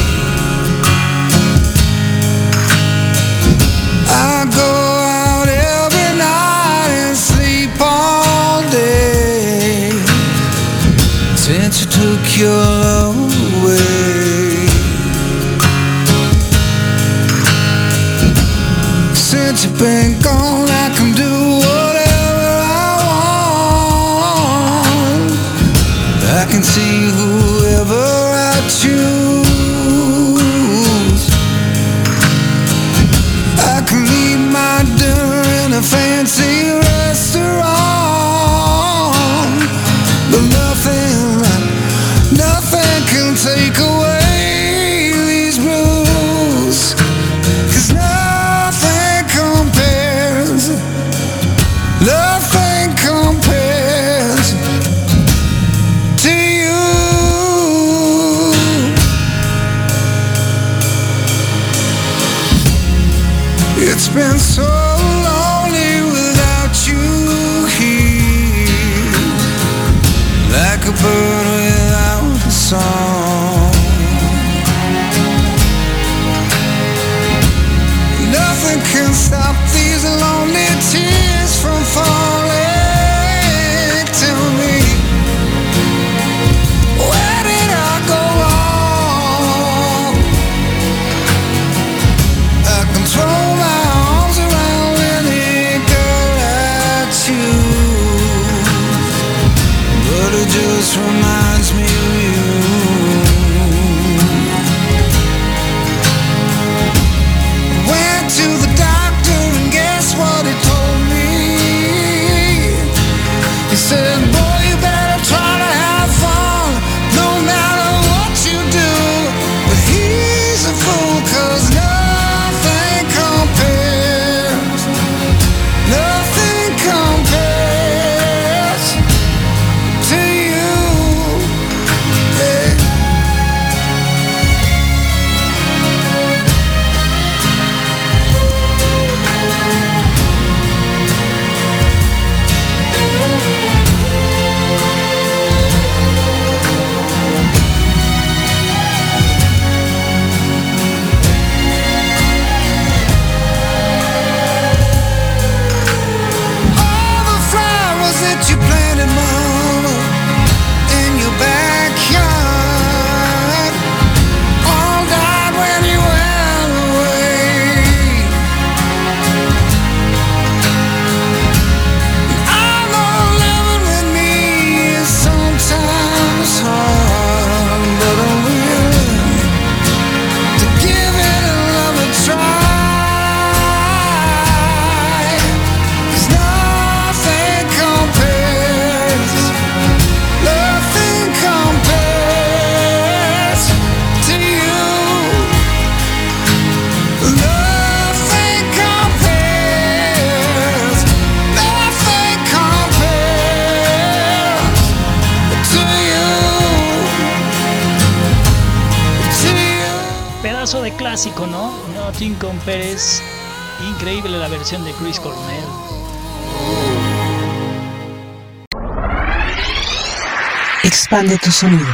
Expande 221.05 221.37
tu 221.37 221.51
sonido. 221.51 221.85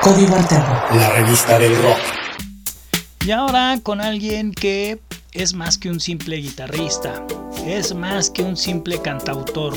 Código 0.00 0.36
Alterno. 0.36 0.80
La 0.94 1.10
revista 1.10 1.58
del 1.58 1.76
rock. 1.82 1.98
Y 3.26 3.32
ahora 3.32 3.80
con 3.82 4.00
alguien 4.00 4.52
que 4.52 5.00
es 5.32 5.52
más 5.52 5.76
que 5.76 5.90
un 5.90 5.98
simple 5.98 6.36
guitarrista, 6.36 7.26
es 7.66 7.92
más 7.92 8.30
que 8.30 8.44
un 8.44 8.56
simple 8.56 9.02
cantautor, 9.02 9.74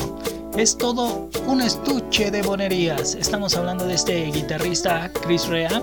es 0.56 0.78
todo 0.78 1.28
un 1.48 1.62
estuche 1.62 2.30
de 2.30 2.42
bonerías. 2.42 3.16
Estamos 3.16 3.56
hablando 3.56 3.86
de 3.86 3.94
este 3.94 4.26
guitarrista 4.26 5.10
Chris 5.20 5.48
Rea, 5.48 5.82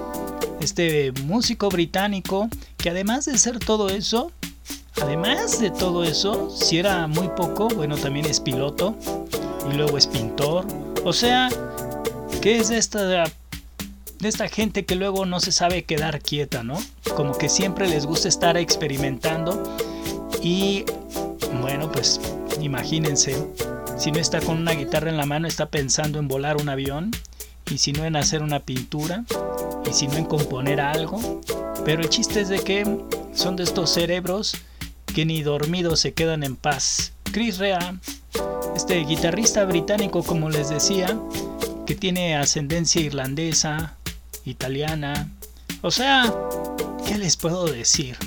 este 0.61 1.11
músico 1.25 1.67
británico 1.67 2.47
que 2.77 2.91
además 2.91 3.25
de 3.25 3.37
ser 3.37 3.59
todo 3.59 3.89
eso, 3.89 4.31
además 5.01 5.59
de 5.59 5.71
todo 5.71 6.05
eso, 6.05 6.49
si 6.49 6.77
era 6.77 7.05
muy 7.07 7.27
poco, 7.35 7.67
bueno, 7.67 7.97
también 7.97 8.27
es 8.27 8.39
piloto 8.39 8.95
y 9.69 9.75
luego 9.75 9.97
es 9.97 10.07
pintor. 10.07 10.65
O 11.03 11.11
sea, 11.11 11.49
que 12.41 12.57
es 12.57 12.69
de 12.69 12.77
esta 12.77 13.25
de 14.19 14.27
esta 14.27 14.47
gente 14.47 14.85
que 14.85 14.95
luego 14.95 15.25
no 15.25 15.39
se 15.39 15.51
sabe 15.51 15.83
quedar 15.83 16.21
quieta, 16.21 16.63
¿no? 16.63 16.77
Como 17.15 17.37
que 17.37 17.49
siempre 17.49 17.87
les 17.87 18.05
gusta 18.05 18.27
estar 18.27 18.57
experimentando 18.57 19.77
y 20.41 20.85
bueno, 21.61 21.91
pues 21.91 22.19
imagínense, 22.61 23.35
si 23.97 24.11
no 24.11 24.19
está 24.19 24.41
con 24.41 24.57
una 24.57 24.71
guitarra 24.71 25.09
en 25.09 25.17
la 25.17 25.25
mano, 25.25 25.47
está 25.47 25.67
pensando 25.67 26.19
en 26.19 26.27
volar 26.27 26.57
un 26.57 26.69
avión 26.69 27.11
y 27.69 27.77
si 27.77 27.91
no 27.93 28.05
en 28.05 28.15
hacer 28.15 28.41
una 28.41 28.59
pintura 28.59 29.23
y 29.89 29.93
si 29.93 30.07
no 30.07 30.15
en 30.15 30.25
componer 30.25 30.79
algo. 30.79 31.41
Pero 31.85 32.01
el 32.01 32.09
chiste 32.09 32.41
es 32.41 32.49
de 32.49 32.59
que 32.59 32.85
son 33.33 33.55
de 33.55 33.63
estos 33.63 33.91
cerebros 33.91 34.55
que 35.13 35.25
ni 35.25 35.41
dormidos 35.41 35.99
se 35.99 36.13
quedan 36.13 36.43
en 36.43 36.55
paz. 36.55 37.13
Chris 37.31 37.57
Rea, 37.57 37.99
este 38.75 38.99
guitarrista 39.05 39.65
británico 39.65 40.23
como 40.23 40.49
les 40.49 40.69
decía, 40.69 41.19
que 41.87 41.95
tiene 41.95 42.35
ascendencia 42.35 43.01
irlandesa, 43.01 43.95
italiana. 44.43 45.29
O 45.81 45.89
sea, 45.89 46.31
¿qué 47.07 47.17
les 47.17 47.37
puedo 47.37 47.65
decir? 47.65 48.17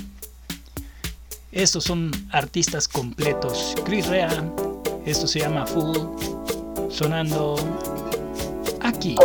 Estos 1.51 1.83
son 1.83 2.11
artistas 2.31 2.87
completos. 2.87 3.75
Chris 3.85 4.07
Rea, 4.07 4.51
esto 5.05 5.27
se 5.27 5.39
llama 5.39 5.67
Full, 5.67 5.95
sonando 6.89 7.55
aquí. 8.81 9.15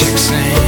A 0.00 0.04
tragic 0.16 0.67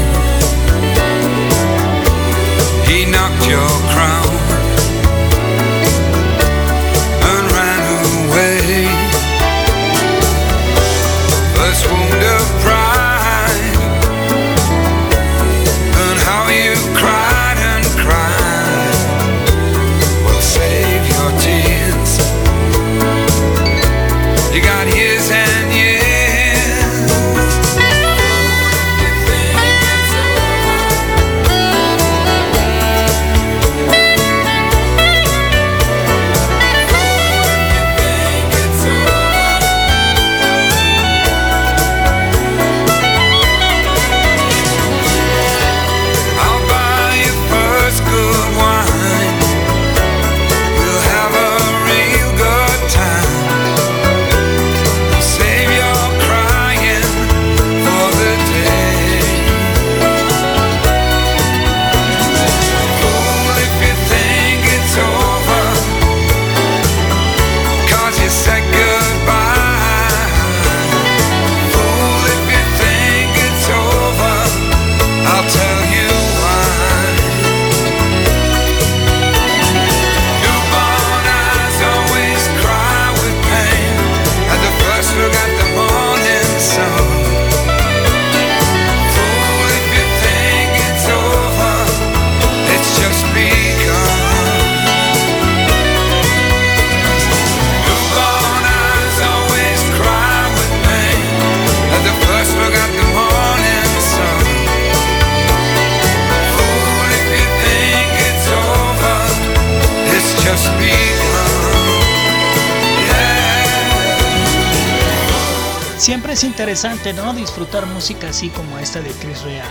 siempre 116.31 116.35
es 116.35 116.45
interesante, 116.45 117.13
¿no? 117.13 117.33
Disfrutar 117.35 117.87
música 117.87 118.29
así 118.29 118.51
como 118.51 118.79
esta 118.79 119.01
de 119.01 119.11
Chris 119.11 119.43
Rea. 119.43 119.65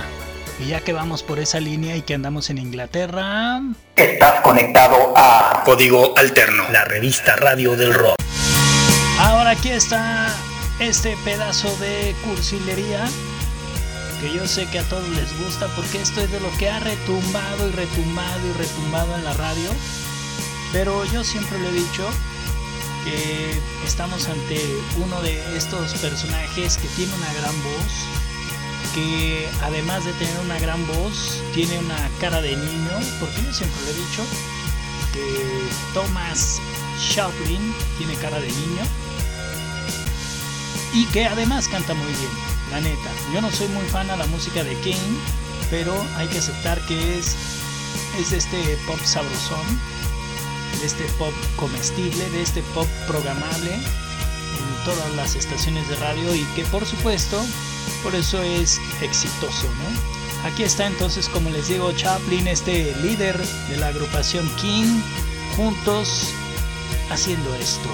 Y 0.60 0.68
ya 0.68 0.82
que 0.82 0.92
vamos 0.92 1.24
por 1.24 1.40
esa 1.40 1.60
línea 1.60 1.96
y 1.96 2.02
que 2.02 2.14
andamos 2.14 2.50
en 2.50 2.58
Inglaterra. 2.58 3.62
Estás 3.96 4.42
conectado 4.42 5.14
a 5.16 5.64
Código 5.64 6.14
Alterno, 6.18 6.66
la 6.72 6.84
revista 6.84 7.38
radio 7.38 7.78
del 7.78 7.94
rock. 7.94 8.16
Ahora 9.20 9.52
aquí 9.52 9.70
está 9.70 10.28
este 10.80 11.16
pedazo 11.24 11.74
de 11.78 12.14
cursilería 12.26 13.06
que 14.20 14.34
yo 14.34 14.46
sé 14.46 14.66
que 14.66 14.80
a 14.80 14.84
todos 14.84 15.08
les 15.10 15.40
gusta 15.42 15.68
porque 15.78 16.02
esto 16.02 16.20
es 16.20 16.32
de 16.32 16.42
lo 16.42 16.52
que 16.58 16.70
ha 16.70 16.80
retumbado 16.80 17.70
y 17.70 17.72
retumbado 17.72 18.48
y 18.50 18.58
retumbado 18.58 19.16
en 19.16 19.24
la 19.24 19.34
radio. 19.34 19.70
Pero 20.74 21.06
yo 21.06 21.24
siempre 21.24 21.58
le 21.60 21.70
he 21.70 21.74
dicho 21.74 22.10
que 23.04 23.60
estamos 23.86 24.28
ante 24.28 24.60
uno 24.98 25.22
de 25.22 25.58
estos 25.58 25.94
personajes 25.96 26.78
que 26.78 26.88
tiene 26.90 27.14
una 27.14 27.34
gran 27.34 27.64
voz, 27.64 27.94
que 28.94 29.48
además 29.64 30.06
de 30.06 30.14
tener 30.14 30.40
una 30.40 30.60
gran 30.60 30.86
voz, 30.88 31.42
tiene 31.54 31.78
una 31.80 32.10
cara 32.20 32.42
de 32.42 32.56
niño, 32.56 32.92
porque 33.20 33.42
yo 33.44 33.54
siempre 33.54 33.82
le 33.86 33.92
he 33.92 33.94
dicho 33.94 34.24
que 35.14 35.70
Thomas 35.94 36.62
Chaplin 37.14 37.74
tiene 37.98 38.14
cara 38.16 38.40
de 38.40 38.48
niño 38.48 38.84
y 40.94 41.06
que 41.08 41.26
además 41.26 41.68
canta 41.68 41.94
muy 41.94 42.08
bien, 42.08 42.32
la 42.72 42.82
neta. 42.82 43.10
Yo 43.34 43.42
no 43.42 43.52
soy 43.52 43.68
muy 43.70 43.86
fan 43.86 44.10
a 44.10 44.16
la 44.16 44.26
música 44.28 44.64
de 44.64 44.76
King, 44.82 45.18
pero 45.70 45.94
hay 46.18 46.28
que 46.28 46.40
aceptar 46.40 46.80
que 46.88 47.20
es, 47.20 47.36
es 48.20 48.32
este 48.32 48.78
pop 48.88 49.00
sabrosón, 49.04 49.80
de 50.80 50.86
este 50.86 51.04
pop 51.18 51.34
comestible, 51.56 52.30
de 52.30 52.42
este 52.42 52.62
pop 52.74 52.88
programable 53.08 53.74
en 53.74 54.86
todas 54.86 55.14
las 55.16 55.36
estaciones 55.36 55.88
de 55.90 55.96
radio 55.98 56.34
y 56.36 56.44
que 56.56 56.66
por 56.66 56.86
supuesto 56.86 57.44
por 58.04 58.16
eso 58.16 58.42
es 58.42 58.80
exitoso, 59.02 59.68
¿no? 59.68 60.48
Aquí 60.48 60.64
está 60.64 60.88
entonces, 60.88 61.28
como 61.28 61.50
les 61.50 61.68
digo, 61.68 61.92
Chaplin, 61.92 62.48
este 62.48 62.96
líder 63.02 63.38
de 63.70 63.78
la 63.78 63.88
agrupación 63.88 64.50
King, 64.56 65.02
juntos 65.58 66.30
haciendo 67.10 67.54
esto. 67.56 67.90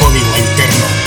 Código 0.00 0.34
Alterno. 0.34 1.01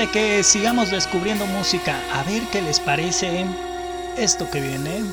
De 0.00 0.10
que 0.10 0.42
sigamos 0.42 0.90
descubriendo 0.90 1.44
música. 1.44 2.00
A 2.14 2.22
ver 2.22 2.42
qué 2.50 2.62
les 2.62 2.80
parece 2.80 3.44
esto 4.16 4.50
que 4.50 4.58
viene. 4.58 5.04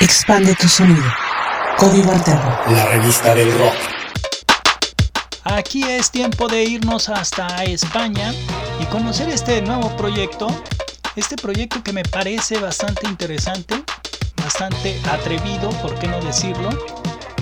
Expande 0.00 0.56
tu 0.56 0.68
sonido. 0.68 1.04
Código 1.76 2.10
Alterno. 2.10 2.58
La 2.70 2.86
revista 2.86 3.36
del 3.36 3.56
rock. 3.56 3.74
aquí 5.44 5.84
es 5.84 6.10
tiempo 6.10 6.48
de 6.48 6.64
irnos 6.64 7.08
hasta 7.08 7.62
España 7.62 8.34
y 8.80 8.86
conocer 8.86 9.28
este 9.28 9.62
nuevo 9.62 9.96
proyecto. 9.96 10.48
Este 11.14 11.36
proyecto 11.36 11.84
que 11.84 11.92
me 11.92 12.02
parece 12.02 12.58
bastante 12.58 13.06
interesante, 13.06 13.80
bastante 14.42 15.00
atrevido, 15.08 15.70
por 15.82 15.96
qué 16.00 16.08
no 16.08 16.20
decirlo. 16.20 16.70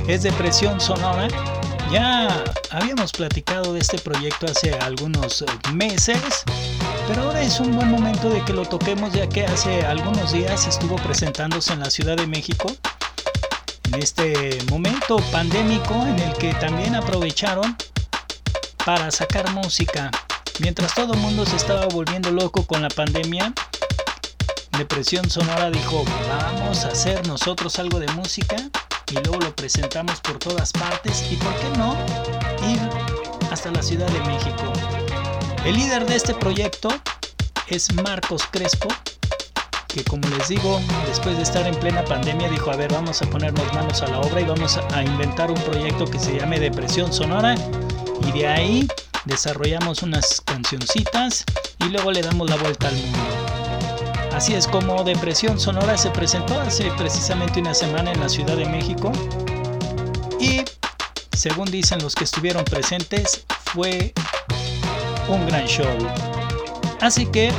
Es 0.06 0.22
Depresión 0.22 0.82
Sonora. 0.82 1.28
Ya 1.90 2.44
habíamos 2.70 3.12
platicado 3.12 3.72
de 3.72 3.80
este 3.80 3.98
proyecto 3.98 4.46
hace 4.46 4.74
algunos 4.74 5.44
meses, 5.72 6.18
pero 7.06 7.22
ahora 7.22 7.42
es 7.42 7.60
un 7.60 7.76
buen 7.76 7.90
momento 7.90 8.28
de 8.28 8.44
que 8.44 8.52
lo 8.52 8.64
toquemos 8.64 9.12
ya 9.12 9.28
que 9.28 9.44
hace 9.44 9.86
algunos 9.86 10.32
días 10.32 10.66
estuvo 10.66 10.96
presentándose 10.96 11.72
en 11.72 11.80
la 11.80 11.90
Ciudad 11.90 12.16
de 12.16 12.26
México 12.26 12.74
en 13.92 14.02
este 14.02 14.58
momento 14.68 15.16
pandémico 15.30 15.94
en 16.06 16.18
el 16.18 16.32
que 16.34 16.52
también 16.54 16.96
aprovecharon 16.96 17.76
para 18.84 19.10
sacar 19.10 19.48
música. 19.52 20.10
Mientras 20.58 20.92
todo 20.94 21.14
el 21.14 21.20
mundo 21.20 21.46
se 21.46 21.56
estaba 21.56 21.86
volviendo 21.86 22.32
loco 22.32 22.66
con 22.66 22.82
la 22.82 22.88
pandemia, 22.88 23.52
Depresión 24.76 25.30
Sonora 25.30 25.70
dijo, 25.70 26.04
vamos 26.28 26.84
a 26.84 26.88
hacer 26.88 27.26
nosotros 27.28 27.78
algo 27.78 28.00
de 28.00 28.08
música 28.08 28.56
y 29.10 29.14
luego 29.14 29.38
lo 29.40 29.54
presentamos 29.54 30.20
por 30.20 30.38
todas 30.38 30.72
partes 30.72 31.24
y 31.30 31.36
por 31.36 31.54
qué 31.56 31.78
no 31.78 31.96
ir 32.68 32.80
hasta 33.50 33.70
la 33.70 33.82
Ciudad 33.82 34.08
de 34.08 34.20
México. 34.20 34.72
El 35.64 35.76
líder 35.76 36.06
de 36.06 36.16
este 36.16 36.34
proyecto 36.34 36.88
es 37.68 37.92
Marcos 37.94 38.44
Crespo, 38.50 38.88
que 39.88 40.04
como 40.04 40.28
les 40.28 40.48
digo, 40.48 40.80
después 41.06 41.36
de 41.36 41.42
estar 41.42 41.66
en 41.66 41.74
plena 41.74 42.04
pandemia, 42.04 42.48
dijo, 42.48 42.70
a 42.70 42.76
ver, 42.76 42.92
vamos 42.92 43.22
a 43.22 43.26
ponernos 43.26 43.72
manos 43.72 44.02
a 44.02 44.08
la 44.08 44.20
obra 44.20 44.40
y 44.40 44.44
vamos 44.44 44.76
a 44.76 45.02
inventar 45.02 45.50
un 45.50 45.60
proyecto 45.62 46.04
que 46.04 46.18
se 46.18 46.36
llame 46.36 46.60
Depresión 46.60 47.12
Sonora. 47.12 47.54
Y 48.26 48.32
de 48.32 48.46
ahí 48.46 48.88
desarrollamos 49.24 50.02
unas 50.02 50.40
cancioncitas 50.42 51.44
y 51.80 51.84
luego 51.86 52.12
le 52.12 52.22
damos 52.22 52.48
la 52.48 52.56
vuelta 52.56 52.88
al 52.88 52.94
mundo. 52.94 53.55
Así 54.36 54.52
es 54.52 54.68
como 54.68 55.02
Depresión 55.02 55.58
Sonora 55.58 55.96
se 55.96 56.10
presentó 56.10 56.60
hace 56.60 56.90
precisamente 56.98 57.58
una 57.58 57.72
semana 57.72 58.12
en 58.12 58.20
la 58.20 58.28
Ciudad 58.28 58.54
de 58.54 58.66
México. 58.66 59.10
Y 60.38 60.62
según 61.32 61.70
dicen 61.70 62.02
los 62.02 62.14
que 62.14 62.24
estuvieron 62.24 62.62
presentes, 62.64 63.46
fue 63.72 64.12
un 65.28 65.46
gran 65.46 65.64
show. 65.64 65.88
Así 67.00 67.24
que 67.24 67.50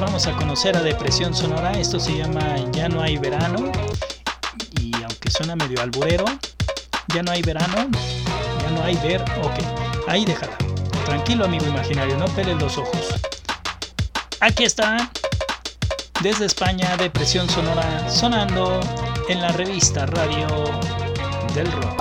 vamos 0.00 0.26
a 0.26 0.32
conocer 0.32 0.78
a 0.78 0.80
Depresión 0.80 1.34
Sonora. 1.34 1.72
Esto 1.72 2.00
se 2.00 2.16
llama 2.16 2.40
Ya 2.72 2.88
no 2.88 3.02
hay 3.02 3.18
verano. 3.18 3.70
Y 4.80 4.94
aunque 4.94 5.30
suena 5.30 5.56
medio 5.56 5.82
alburero, 5.82 6.24
ya 7.14 7.22
no 7.22 7.32
hay 7.32 7.42
verano, 7.42 7.86
ya 8.62 8.70
no 8.70 8.82
hay 8.82 8.96
ver. 9.06 9.20
Ok, 9.42 10.08
ahí 10.08 10.24
déjala. 10.24 10.56
Tranquilo, 11.04 11.44
amigo 11.44 11.66
imaginario, 11.66 12.16
no 12.16 12.24
peles 12.28 12.56
los 12.58 12.78
ojos. 12.78 13.14
Aquí 14.40 14.64
está, 14.64 15.10
desde 16.22 16.44
España, 16.46 16.96
Depresión 16.98 17.48
Sonora, 17.48 18.08
sonando 18.10 18.80
en 19.28 19.40
la 19.40 19.48
revista 19.52 20.06
Radio 20.06 20.46
del 21.54 21.70
Rock. 21.72 22.00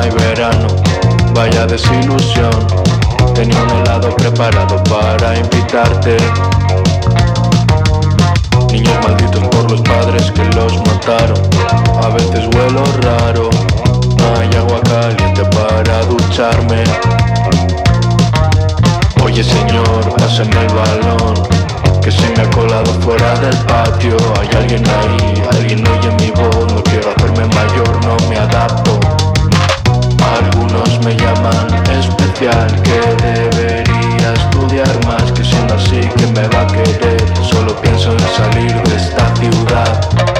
Hay 0.00 0.10
verano, 0.10 0.66
vaya 1.34 1.66
desilusión. 1.66 2.66
Tenía 3.34 3.62
un 3.62 3.70
helado 3.70 4.14
preparado 4.16 4.82
para 4.84 5.36
invitarte. 5.38 6.16
Niños 8.72 8.94
malditos 9.02 9.42
por 9.48 9.70
los 9.70 9.80
padres 9.82 10.30
que 10.32 10.44
los 10.56 10.76
mataron. 10.86 11.38
A 12.02 12.08
veces 12.08 12.48
huelo 12.54 12.84
raro, 13.02 13.50
no 14.16 14.40
hay 14.40 14.50
agua 14.56 14.80
caliente 14.82 15.44
para 15.44 16.02
ducharme. 16.04 16.84
Oye 19.22 19.44
señor, 19.44 20.14
pásame 20.16 20.50
el 20.50 20.74
balón 20.74 21.34
Que 22.02 22.10
se 22.10 22.26
me 22.30 22.42
ha 22.42 22.50
colado 22.50 22.92
fuera 23.00 23.38
del 23.38 23.56
patio 23.58 24.16
Hay 24.40 24.48
alguien 24.56 24.82
ahí, 24.88 25.42
alguien 25.52 25.86
oye 25.86 26.10
mi 26.18 26.30
voz 26.30 26.72
No 26.72 26.82
quiero 26.82 27.10
hacerme 27.10 27.44
mayor, 27.54 28.04
no 28.04 28.28
me 28.28 28.38
adapto 28.38 29.19
Algunos 30.38 30.98
me 31.04 31.16
llaman 31.16 31.68
especial 31.90 32.82
Que 32.82 33.00
debería 33.24 34.32
estudiar 34.34 35.06
más 35.06 35.30
Que 35.32 35.44
siendo 35.44 35.74
así 35.74 36.00
que 36.16 36.26
me 36.28 36.46
va 36.48 36.62
a 36.62 36.66
querer. 36.66 37.22
Solo 37.42 37.74
pienso 37.80 38.12
en 38.12 38.20
salir 38.36 38.74
de 38.82 38.96
esta 38.96 39.34
ciudad 39.36 40.39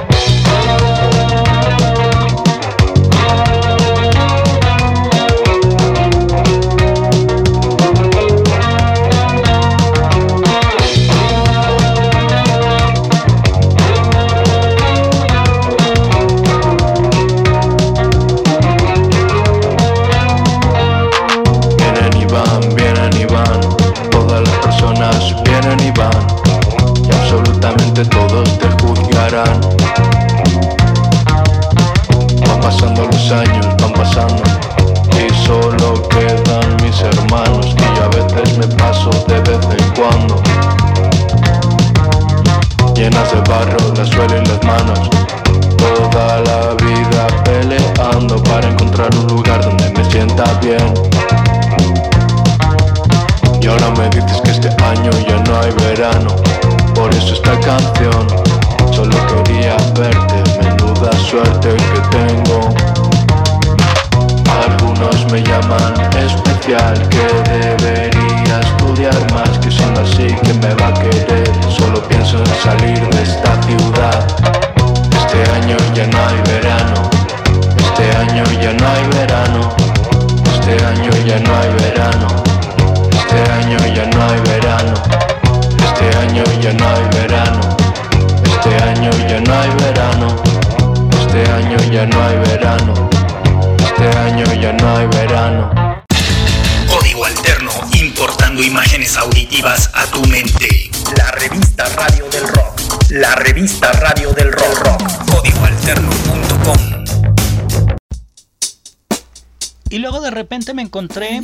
Me 110.73 110.83
encontré 110.83 111.41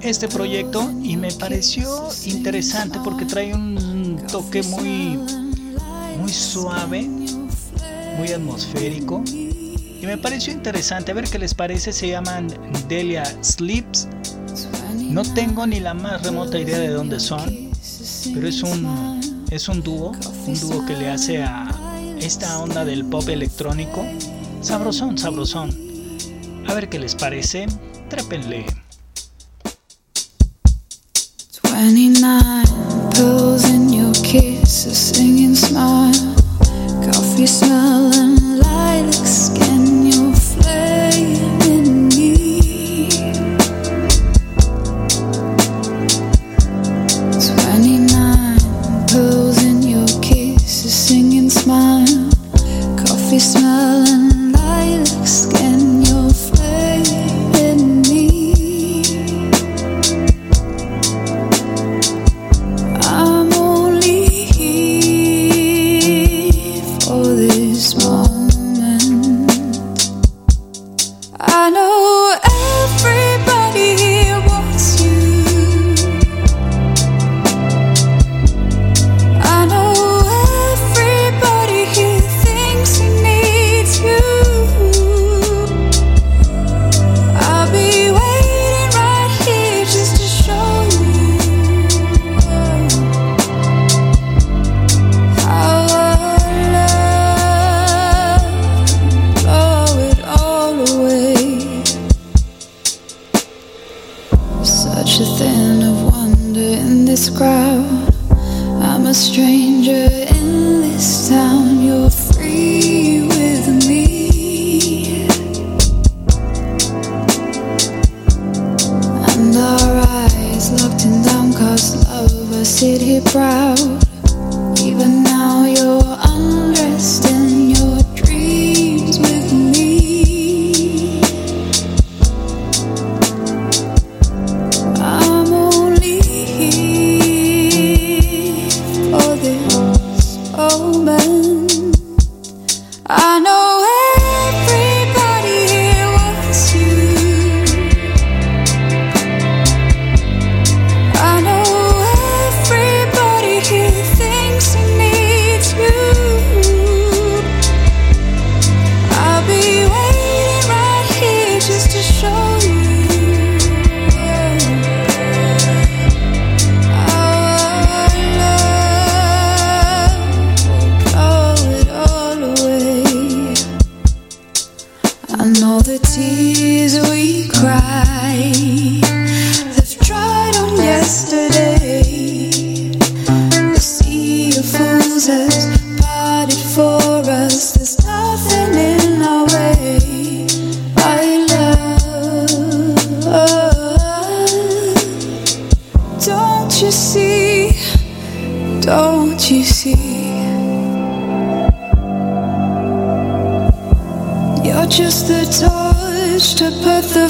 este 0.00 0.26
proyecto 0.26 0.90
y 1.02 1.18
me 1.18 1.30
pareció 1.30 2.08
interesante 2.24 2.98
porque 3.04 3.26
trae 3.26 3.52
un 3.52 4.18
toque 4.32 4.62
muy, 4.62 5.18
muy 6.18 6.32
suave, 6.32 7.02
muy 8.16 8.32
atmosférico. 8.32 9.22
Y 9.26 10.06
me 10.06 10.16
pareció 10.16 10.54
interesante, 10.54 11.12
a 11.12 11.14
ver 11.14 11.28
qué 11.28 11.38
les 11.38 11.52
parece, 11.52 11.92
se 11.92 12.08
llaman 12.08 12.48
Delia 12.88 13.24
Sleeps. 13.42 14.08
No 14.98 15.22
tengo 15.34 15.66
ni 15.66 15.78
la 15.78 15.92
más 15.92 16.22
remota 16.22 16.58
idea 16.58 16.78
de 16.78 16.88
dónde 16.88 17.20
son, 17.20 17.70
pero 18.32 18.48
es 18.48 18.62
un, 18.62 19.20
es 19.50 19.68
un 19.68 19.82
dúo, 19.82 20.12
un 20.46 20.60
dúo 20.60 20.86
que 20.86 20.96
le 20.96 21.10
hace 21.10 21.42
a 21.42 21.68
esta 22.18 22.58
onda 22.58 22.86
del 22.86 23.04
pop 23.04 23.28
electrónico. 23.28 24.02
Sabrosón, 24.62 25.18
sabrosón. 25.18 25.76
A 26.66 26.72
ver 26.72 26.88
qué 26.88 26.98
les 26.98 27.14
parece. 27.14 27.66
29 31.52 32.64
pills 33.12 33.64
in 33.70 33.88
your 33.92 34.12
kiss, 34.14 34.86
a 34.86 34.94
singing 34.94 35.54
smile, 35.54 36.34
coffee 37.04 37.46
smell. 37.46 38.19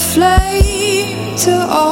flame 0.01 1.37
to 1.37 1.53
all 1.69 1.90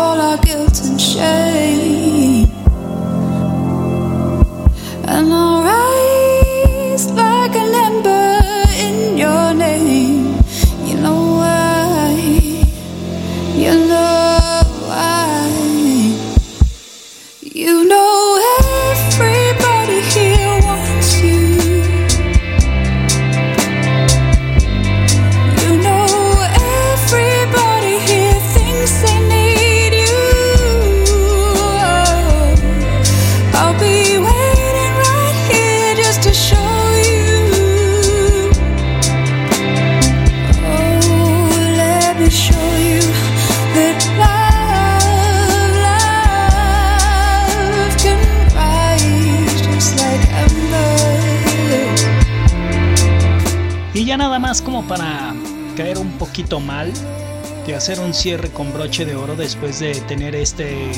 cierre 58.19 58.51
con 58.51 58.73
broche 58.73 59.07
de 59.07 59.15
oro 59.15 59.37
después 59.37 59.79
de 59.79 59.95
tener 60.09 60.35
este 60.35 60.91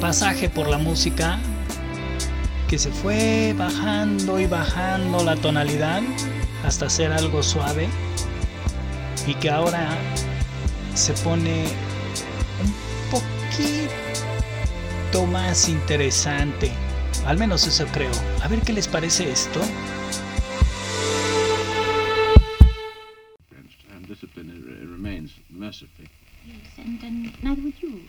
pasaje 0.00 0.48
por 0.48 0.68
la 0.68 0.78
música 0.78 1.40
que 2.68 2.78
se 2.78 2.92
fue 2.92 3.52
bajando 3.58 4.38
y 4.38 4.46
bajando 4.46 5.24
la 5.24 5.34
tonalidad 5.34 6.02
hasta 6.64 6.88
ser 6.88 7.10
algo 7.10 7.42
suave 7.42 7.88
y 9.26 9.34
que 9.34 9.50
ahora 9.50 9.88
se 10.94 11.14
pone 11.14 11.64
un 12.62 12.72
poquito 13.10 13.90
más 15.26 15.68
interesante. 15.68 16.70
Al 17.26 17.38
menos 17.38 17.66
eso 17.66 17.86
creo. 17.92 18.12
A 18.44 18.46
ver 18.46 18.60
qué 18.60 18.72
les 18.72 18.86
parece 18.86 19.32
esto. 19.32 19.58
you, 27.82 28.08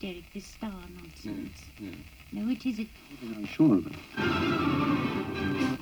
Derek, 0.00 0.32
this 0.32 0.46
star 0.46 0.88
nonsense. 0.94 1.70
Yes, 1.80 1.92
yes. 1.92 1.94
No, 2.32 2.50
it 2.50 2.66
isn't. 2.66 2.90
I'm 3.36 3.46
sure 3.46 3.76
of 3.78 3.86
it. 3.86 5.77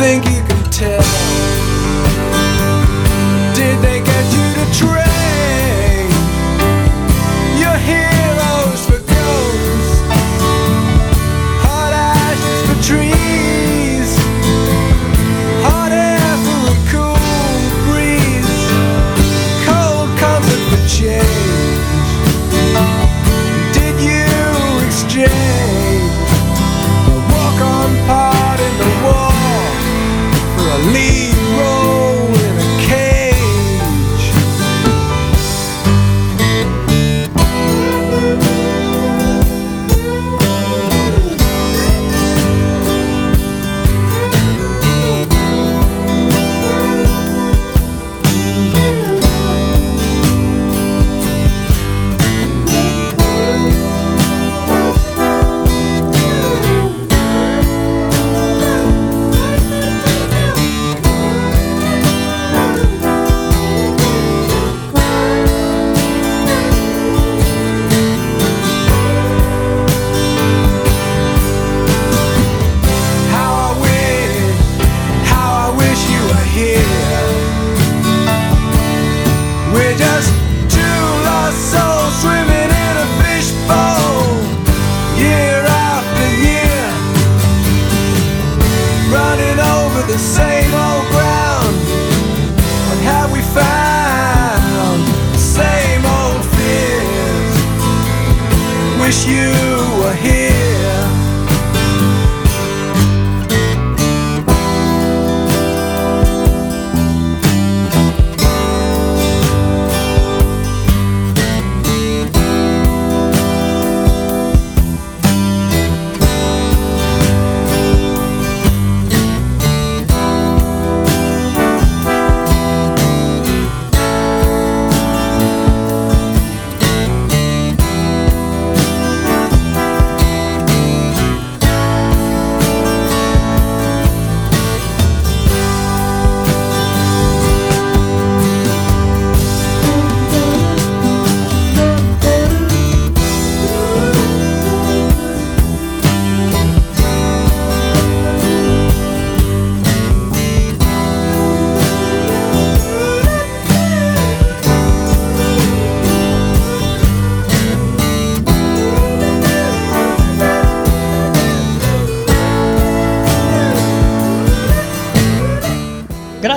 Think 0.00 0.24
you 0.24 0.42
can 0.44 0.70
tell? 0.70 1.19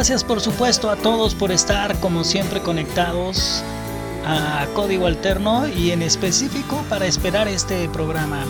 Gracias 0.04 0.26
por 0.26 0.42
supuesto 0.42 0.90
a 0.90 0.98
todos 0.98 1.34
por 1.34 1.50
estar 1.54 1.98
como 2.02 2.26
siempre 2.26 2.60
conectados 2.60 3.64
a 4.26 4.68
Código 4.74 5.08
Alterno 5.08 5.66
y 5.66 5.92
en 5.92 6.02
específico 6.02 6.84
para 6.90 7.06
esperar 7.06 7.48
este 7.48 7.88
programa. 7.88 8.44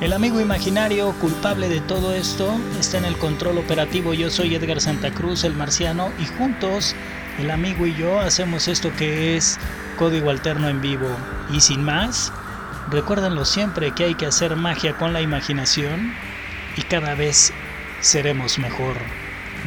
El 0.00 0.14
amigo 0.14 0.40
imaginario 0.40 1.12
culpable 1.20 1.68
de 1.68 1.82
todo 1.82 2.14
esto 2.14 2.50
está 2.80 2.96
en 2.96 3.04
el 3.04 3.18
control 3.18 3.58
operativo. 3.58 4.14
Yo 4.14 4.30
soy 4.30 4.54
Edgar 4.54 4.80
Santa 4.80 5.10
Cruz, 5.10 5.44
el 5.44 5.52
marciano, 5.52 6.10
y 6.18 6.24
juntos 6.24 6.96
el 7.38 7.50
amigo 7.50 7.86
y 7.86 7.94
yo 7.94 8.18
hacemos 8.18 8.66
esto 8.66 8.90
que 8.96 9.36
es 9.36 9.58
Código 9.98 10.30
Alterno 10.30 10.70
en 10.70 10.80
vivo. 10.80 11.10
Y 11.52 11.60
sin 11.60 11.84
más, 11.84 12.32
recuérdenlo 12.88 13.44
siempre 13.44 13.90
que 13.90 14.04
hay 14.04 14.14
que 14.14 14.24
hacer 14.24 14.56
magia 14.56 14.96
con 14.96 15.12
la 15.12 15.20
imaginación 15.20 16.14
y 16.74 16.80
cada 16.80 17.14
vez 17.14 17.52
seremos 18.00 18.58
mejor. 18.58 19.25